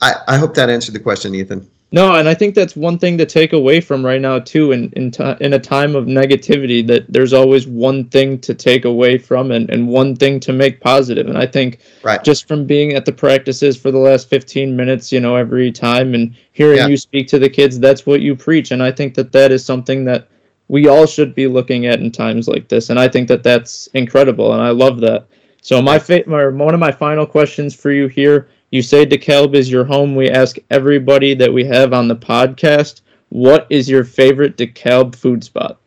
[0.00, 1.68] I, I hope that answered the question, Ethan.
[1.92, 4.70] No, and I think that's one thing to take away from right now too.
[4.70, 8.84] In in, t- in a time of negativity, that there's always one thing to take
[8.84, 11.26] away from and, and one thing to make positive.
[11.26, 12.22] And I think right.
[12.22, 16.14] just from being at the practices for the last 15 minutes, you know, every time
[16.14, 16.86] and hearing yeah.
[16.86, 18.70] you speak to the kids, that's what you preach.
[18.70, 20.28] And I think that that is something that
[20.70, 22.90] we all should be looking at in times like this.
[22.90, 25.26] And I think that that's incredible, and I love that.
[25.62, 29.54] So my, fa- my one of my final questions for you here you say DeKalb
[29.54, 30.14] is your home.
[30.14, 33.00] We ask everybody that we have on the podcast,
[33.30, 35.80] what is your favorite DeKalb food spot?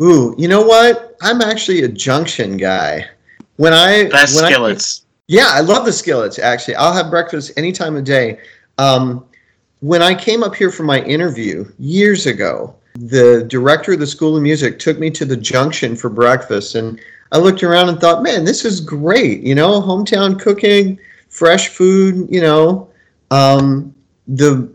[0.00, 1.16] Ooh, you know what?
[1.20, 3.06] I'm actually a junction guy.
[3.56, 5.02] When I best when skillets.
[5.02, 6.38] I, yeah, I love the skillets.
[6.38, 8.38] Actually, I'll have breakfast any time of day.
[8.78, 9.26] Um,
[9.80, 14.36] when I came up here for my interview years ago, the director of the School
[14.36, 17.00] of Music took me to the junction for breakfast, and
[17.32, 19.42] I looked around and thought, man, this is great.
[19.42, 22.90] You know, hometown cooking fresh food, you know.
[23.30, 23.94] Um,
[24.26, 24.68] the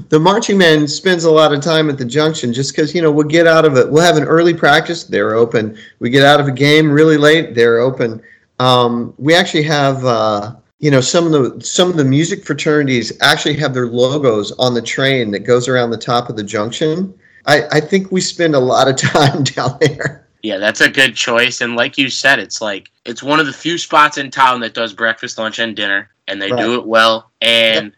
[0.08, 3.10] the marching man spends a lot of time at the junction just because you know
[3.10, 3.90] we'll get out of it.
[3.90, 5.78] We'll have an early practice; they're open.
[6.00, 8.22] We get out of a game really late; they're open.
[8.58, 13.12] Um, we actually have uh, you know some of the some of the music fraternities
[13.20, 17.14] actually have their logos on the train that goes around the top of the junction.
[17.46, 20.26] I, I think we spend a lot of time down there.
[20.42, 21.60] Yeah, that's a good choice.
[21.60, 24.72] And like you said, it's like it's one of the few spots in town that
[24.72, 26.62] does breakfast, lunch, and dinner, and they right.
[26.62, 27.30] do it well.
[27.42, 27.94] And yep.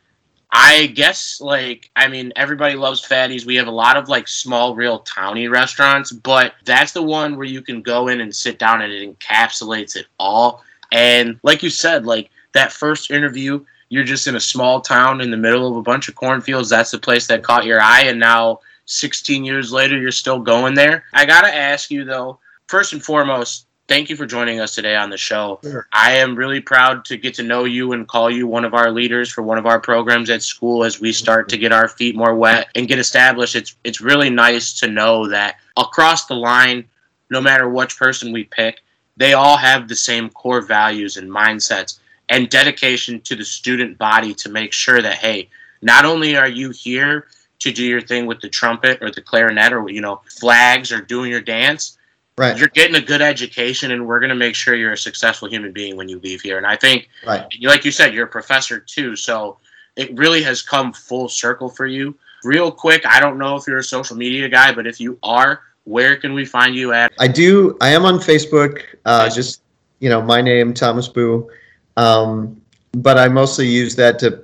[0.51, 3.47] I guess like I mean everybody loves Fatty's.
[3.47, 7.47] We have a lot of like small, real towny restaurants, but that's the one where
[7.47, 10.64] you can go in and sit down and it encapsulates it all.
[10.91, 15.30] And like you said, like that first interview, you're just in a small town in
[15.30, 16.70] the middle of a bunch of cornfields.
[16.70, 20.74] That's the place that caught your eye, and now 16 years later, you're still going
[20.74, 21.05] there.
[21.12, 22.38] I got to ask you, though,
[22.68, 25.61] first and foremost, thank you for joining us today on the show.
[25.62, 25.86] Sure.
[25.92, 28.90] I am really proud to get to know you and call you one of our
[28.90, 32.16] leaders for one of our programs at school as we start to get our feet
[32.16, 33.55] more wet and get established.
[33.55, 36.84] It's it's really nice to know that across the line,
[37.30, 38.80] no matter which person we pick,
[39.16, 41.98] they all have the same core values and mindsets
[42.33, 45.49] and dedication to the student body to make sure that hey,
[45.83, 47.26] not only are you here
[47.59, 51.01] to do your thing with the trumpet or the clarinet or you know flags or
[51.01, 51.99] doing your dance
[52.39, 52.57] right.
[52.57, 55.72] you're getting a good education and we're going to make sure you're a successful human
[55.72, 56.57] being when you leave here.
[56.57, 57.47] And i think right.
[57.62, 59.59] like you said you're a professor too so
[59.95, 62.16] it really has come full circle for you.
[62.45, 65.61] Real quick i don't know if you're a social media guy but if you are
[65.85, 67.12] where can we find you at?
[67.20, 69.62] I do i am on facebook uh, just
[70.01, 71.49] you know my name Thomas Bough
[71.97, 72.61] um,
[72.93, 74.43] but i mostly use that to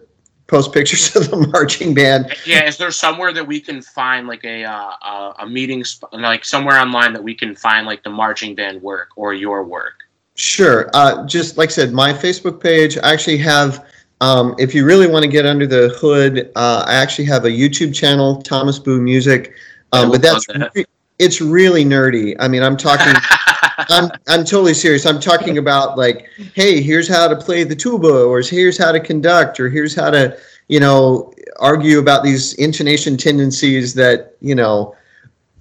[0.49, 2.35] post pictures of the marching band.
[2.45, 6.45] Yeah, is there somewhere that we can find like a uh, a meeting, sp- like
[6.45, 9.95] somewhere online that we can find like the marching band work or your work?
[10.35, 10.89] Sure.
[10.95, 12.99] Uh, just like I said, my Facebook page.
[12.99, 13.85] I actually have
[14.21, 17.51] Um, if you really want to get under the hood, uh, I actually have a
[17.51, 19.55] YouTube channel, Thomas Bough Music.
[19.93, 20.73] Um, but that's that.
[20.75, 20.87] re-
[21.19, 22.35] it's really nerdy.
[22.39, 23.13] I mean, I'm talking.
[23.79, 25.07] I'm I'm totally serious.
[25.07, 29.01] I'm talking about like, hey, here's how to play the tuba, or here's how to
[29.01, 30.37] conduct, or here's how to,
[30.69, 34.95] you know, argue about these intonation tendencies that you know.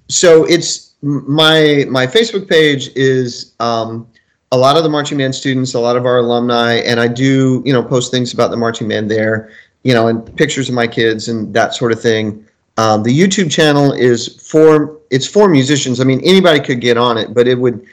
[0.08, 4.08] So it's my my Facebook page is um,
[4.50, 7.62] a lot of the marching band students, a lot of our alumni, and I do,
[7.64, 9.52] you know, post things about the marching band there,
[9.84, 12.44] you know, and pictures of my kids and that sort of thing.
[12.78, 16.00] Um, the YouTube channel is for it's for musicians.
[16.00, 17.86] I mean, anybody could get on it, but it would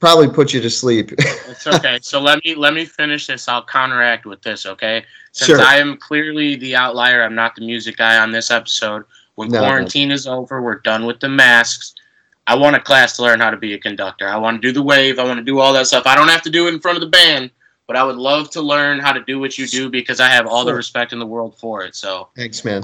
[0.00, 1.12] probably put you to sleep.
[1.18, 1.98] it's okay.
[2.02, 3.46] So let me let me finish this.
[3.46, 5.04] I'll counteract with this, okay?
[5.32, 5.60] Since sure.
[5.60, 9.04] I am clearly the outlier, I'm not the music guy on this episode.
[9.36, 10.14] When no, quarantine no.
[10.14, 11.94] is over, we're done with the masks.
[12.46, 14.26] I want a class to learn how to be a conductor.
[14.26, 15.18] I want to do the wave.
[15.18, 16.06] I want to do all that stuff.
[16.06, 17.50] I don't have to do it in front of the band,
[17.86, 20.46] but I would love to learn how to do what you do because I have
[20.46, 21.94] all the respect in the world for it.
[21.94, 22.82] So thanks, man.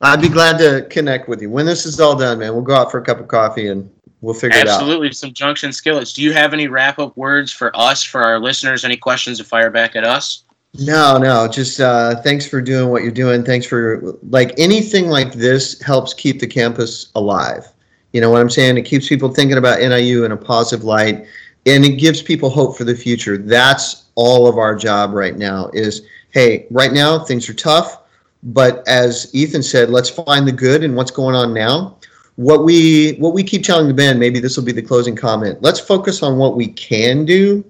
[0.00, 2.52] I'd be glad to connect with you when this is all done, man.
[2.54, 3.90] We'll go out for a cup of coffee and
[4.20, 4.64] we'll figure Absolutely.
[4.64, 4.80] it out.
[4.80, 6.12] Absolutely, some junction skillets.
[6.12, 8.84] Do you have any wrap up words for us, for our listeners?
[8.84, 10.44] Any questions to fire back at us?
[10.74, 11.48] No, no.
[11.48, 13.44] Just uh, thanks for doing what you're doing.
[13.44, 17.66] Thanks for like anything like this helps keep the campus alive.
[18.12, 18.76] You know what I'm saying?
[18.76, 21.26] It keeps people thinking about NIU in a positive light,
[21.66, 23.38] and it gives people hope for the future.
[23.38, 25.70] That's all of our job right now.
[25.72, 28.02] Is hey, right now things are tough,
[28.42, 31.98] but as Ethan said, let's find the good in what's going on now.
[32.38, 35.60] What we what we keep telling the band, maybe this will be the closing comment.
[35.60, 37.64] Let's focus on what we can do,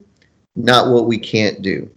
[0.56, 1.90] not what we can't do.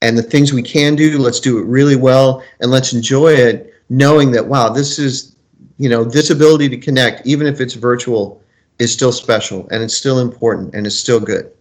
[0.00, 3.74] And the things we can do, let's do it really well and let's enjoy it
[3.90, 5.36] knowing that wow, this is
[5.78, 8.42] you know, this ability to connect, even if it's virtual,
[8.78, 11.52] is still special and it's still important and it's still good.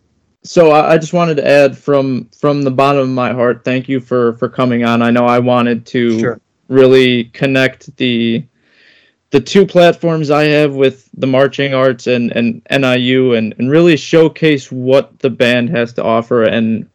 [0.44, 4.00] So I just wanted to add from from the bottom of my heart, thank you
[4.00, 5.02] for for coming on.
[5.02, 6.42] I know I wanted to sure.
[6.70, 8.46] really connect the
[9.32, 13.98] the two platforms I have with the marching arts and, and NIU and, and really
[13.98, 16.44] showcase what the band has to offer.
[16.44, 16.88] And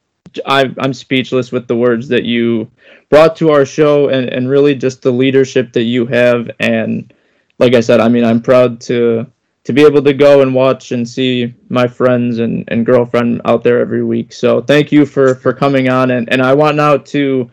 [0.47, 2.71] I, I'm speechless with the words that you
[3.09, 6.51] brought to our show and, and really just the leadership that you have.
[6.61, 7.13] And
[7.59, 9.27] like I said, I mean, I'm proud to
[9.65, 13.63] to be able to go and watch and see my friends and, and girlfriend out
[13.63, 14.33] there every week.
[14.33, 16.11] So thank you for, for coming on.
[16.13, 17.51] And, and I want now to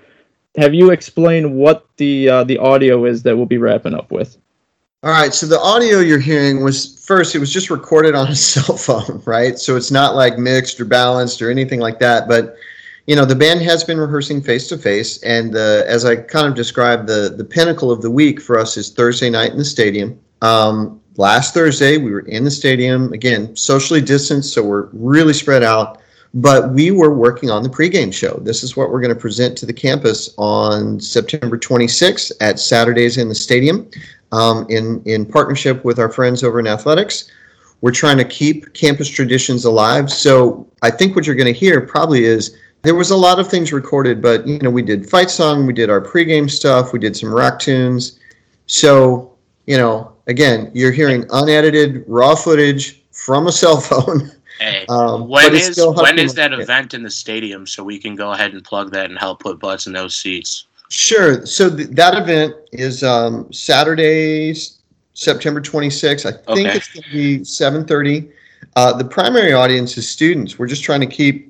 [0.56, 4.38] have you explain what the uh, the audio is that we'll be wrapping up with.
[5.08, 5.34] All right.
[5.34, 9.22] So the audio you're hearing was first, it was just recorded on a cell phone,
[9.24, 9.58] right?
[9.58, 12.28] So it's not like mixed or balanced or anything like that.
[12.28, 12.58] But
[13.06, 16.46] you know, the band has been rehearsing face to face, and uh, as I kind
[16.46, 19.64] of described, the the pinnacle of the week for us is Thursday night in the
[19.64, 20.20] stadium.
[20.42, 25.64] Um, last Thursday, we were in the stadium again, socially distanced, so we're really spread
[25.64, 26.02] out.
[26.34, 28.40] But we were working on the pregame show.
[28.44, 33.18] This is what we're going to present to the campus on September 26th at Saturdays
[33.18, 33.90] in the stadium,
[34.32, 37.30] um, in in partnership with our friends over in athletics.
[37.82, 40.12] We're trying to keep campus traditions alive.
[40.12, 43.48] So I think what you're going to hear probably is there was a lot of
[43.50, 47.00] things recorded, but you know, we did fight song, we did our pregame stuff, we
[47.00, 48.20] did some rock tunes.
[48.66, 54.32] So, you know, again, you're hearing unedited raw footage from a cell phone.
[54.60, 58.32] Hey, um, when is when is that event in the stadium so we can go
[58.32, 60.68] ahead and plug that and help put butts in those seats?
[60.90, 61.46] Sure.
[61.46, 64.54] So th- that event is um, Saturday,
[65.14, 66.26] September 26th.
[66.26, 66.78] I think okay.
[66.78, 68.32] it's going to be 7:30.
[68.76, 70.58] Uh, the primary audience is students.
[70.58, 71.48] We're just trying to keep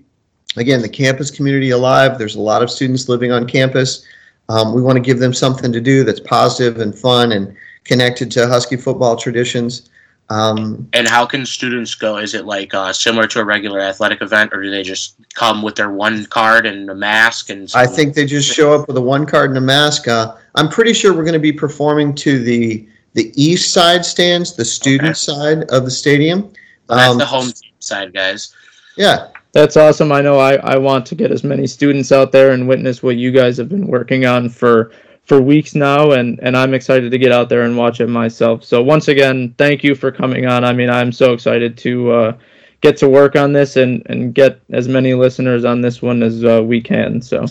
[0.58, 2.18] again, the campus community alive.
[2.18, 4.06] There's a lot of students living on campus.
[4.50, 8.32] Um, we want to give them something to do that's positive and fun and connected
[8.32, 9.90] to Huskie football traditions.
[10.30, 12.18] Um, and how can students go?
[12.18, 15.62] Is it like uh, similar to a regular athletic event, or do they just come
[15.62, 17.50] with their one card and a mask?
[17.50, 20.08] And I think they just show up with a one card and a mask.
[20.08, 24.56] Uh, I'm pretty sure we're going to be performing to the the east side stands,
[24.56, 25.14] the student okay.
[25.14, 26.52] side of the stadium.
[26.88, 28.54] That's um, the home team side, guys.
[28.98, 30.12] Yeah, that's awesome.
[30.12, 33.16] I know I, I want to get as many students out there and witness what
[33.16, 34.92] you guys have been working on for
[35.28, 38.64] for weeks now and and I'm excited to get out there and watch it myself.
[38.64, 40.64] So once again, thank you for coming on.
[40.64, 42.38] I mean, I'm so excited to uh,
[42.82, 46.44] get to work on this and and get as many listeners on this one as
[46.44, 47.22] uh, we can.
[47.22, 47.46] So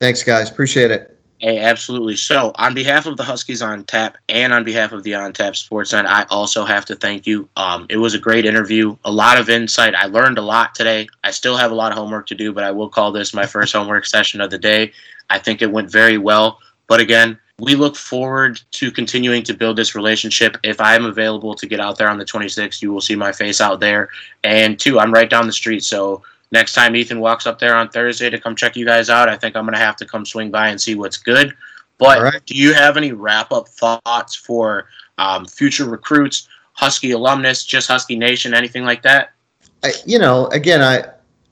[0.00, 0.50] thanks guys.
[0.50, 1.12] Appreciate it.
[1.42, 2.14] Hey, absolutely.
[2.14, 5.56] So, on behalf of the Huskies on Tap and on behalf of the On Tap
[5.56, 7.48] Sports Net, I also have to thank you.
[7.56, 9.96] Um, it was a great interview, a lot of insight.
[9.96, 11.08] I learned a lot today.
[11.24, 13.44] I still have a lot of homework to do, but I will call this my
[13.44, 14.92] first homework session of the day.
[15.30, 16.60] I think it went very well.
[16.86, 20.56] But again, we look forward to continuing to build this relationship.
[20.62, 23.60] If I'm available to get out there on the 26th, you will see my face
[23.60, 24.08] out there.
[24.42, 27.88] And two, I'm right down the street, so next time Ethan walks up there on
[27.88, 30.24] Thursday to come check you guys out, I think I'm going to have to come
[30.24, 31.54] swing by and see what's good.
[31.98, 32.46] But right.
[32.46, 38.18] do you have any wrap up thoughts for um, future recruits, Huskie alumnus, just Huskie
[38.18, 39.32] Nation, anything like that?
[39.84, 41.04] I, you know, again, I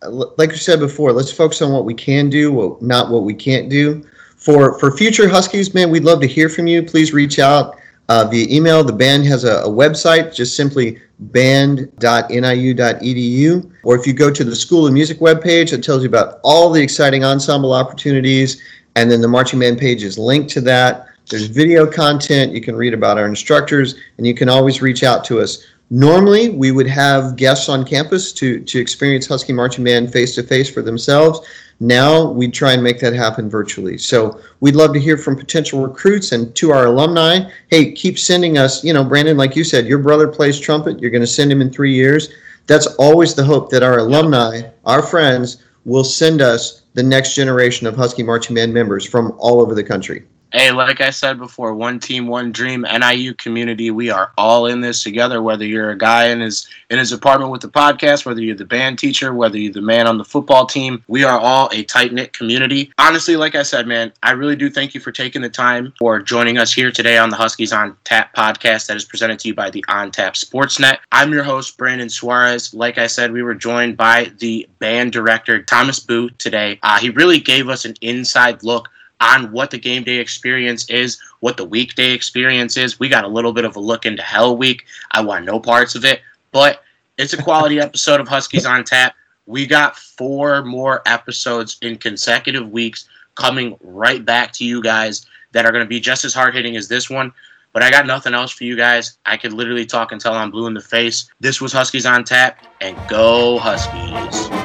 [0.09, 3.35] like you said before, let's focus on what we can do, what, not what we
[3.35, 4.05] can't do.
[4.41, 6.83] For for future Huskies, man, we'd love to hear from you.
[6.83, 7.77] Please reach out
[8.09, 8.83] uh, via email.
[8.83, 11.91] The band has a, a website, just simply band.niu.edu.
[13.85, 16.71] Or if you go to the School of Music webpage, it tells you about all
[16.71, 18.63] the exciting ensemble opportunities.
[18.97, 21.07] And then the marching band page is linked to that.
[21.29, 22.53] There's video content.
[22.53, 25.65] You can read about our instructors, and you can always reach out to us.
[25.93, 30.43] Normally, we would have guests on campus to, to experience Huskie Marching Band face to
[30.45, 31.45] face for themselves.
[31.81, 33.99] Now we try and make that happen virtually.
[33.99, 37.51] So we'd love to hear from potential recruits and to our alumni.
[37.71, 41.01] Hey, keep sending us, you know, Brandon, like you said, your brother plays trumpet.
[41.01, 42.29] You're going to send him in three years.
[42.69, 47.89] That's always the hope that our alumni, our friends, will send us the next generation
[47.89, 50.25] of Huskie Marching Band members from all over the country.
[50.53, 53.93] Hey, like I said before, one team, one dream, NIU community.
[53.93, 55.43] We are all in this together.
[55.43, 58.65] Whether you're a guy in his in his apartment with the podcast, whether you're the
[58.65, 62.13] band teacher, whether you're the man on the football team, we are all a tight
[62.13, 62.93] knit community.
[62.99, 66.19] Honestly, like I said, man, I really do thank you for taking the time for
[66.19, 69.55] joining us here today on the Huskies on Tap podcast that is presented to you
[69.55, 70.99] by the On Tap Sportsnet.
[71.13, 72.75] I'm your host, Brandon Suarez.
[72.75, 76.81] Like I said, we were joined by the band director Thomas Bough today.
[76.83, 78.89] Uh, he really gave us an inside look
[79.21, 82.99] on what the game day experience is, what the weekday experience is.
[82.99, 84.87] We got a little bit of a look into Hell Week.
[85.13, 86.83] I want no parts of it, but
[87.19, 89.15] it's a quality episode of Huskies on Tap.
[89.47, 95.65] We got four more episodes in consecutive weeks coming right back to you guys that
[95.65, 97.33] are going to be just as hard hitting as this one.
[97.73, 99.19] But I got nothing else for you guys.
[99.27, 101.31] I could literally talk until I'm blue in the face.
[101.39, 104.60] This was Huskies on Tap, and go Huskies.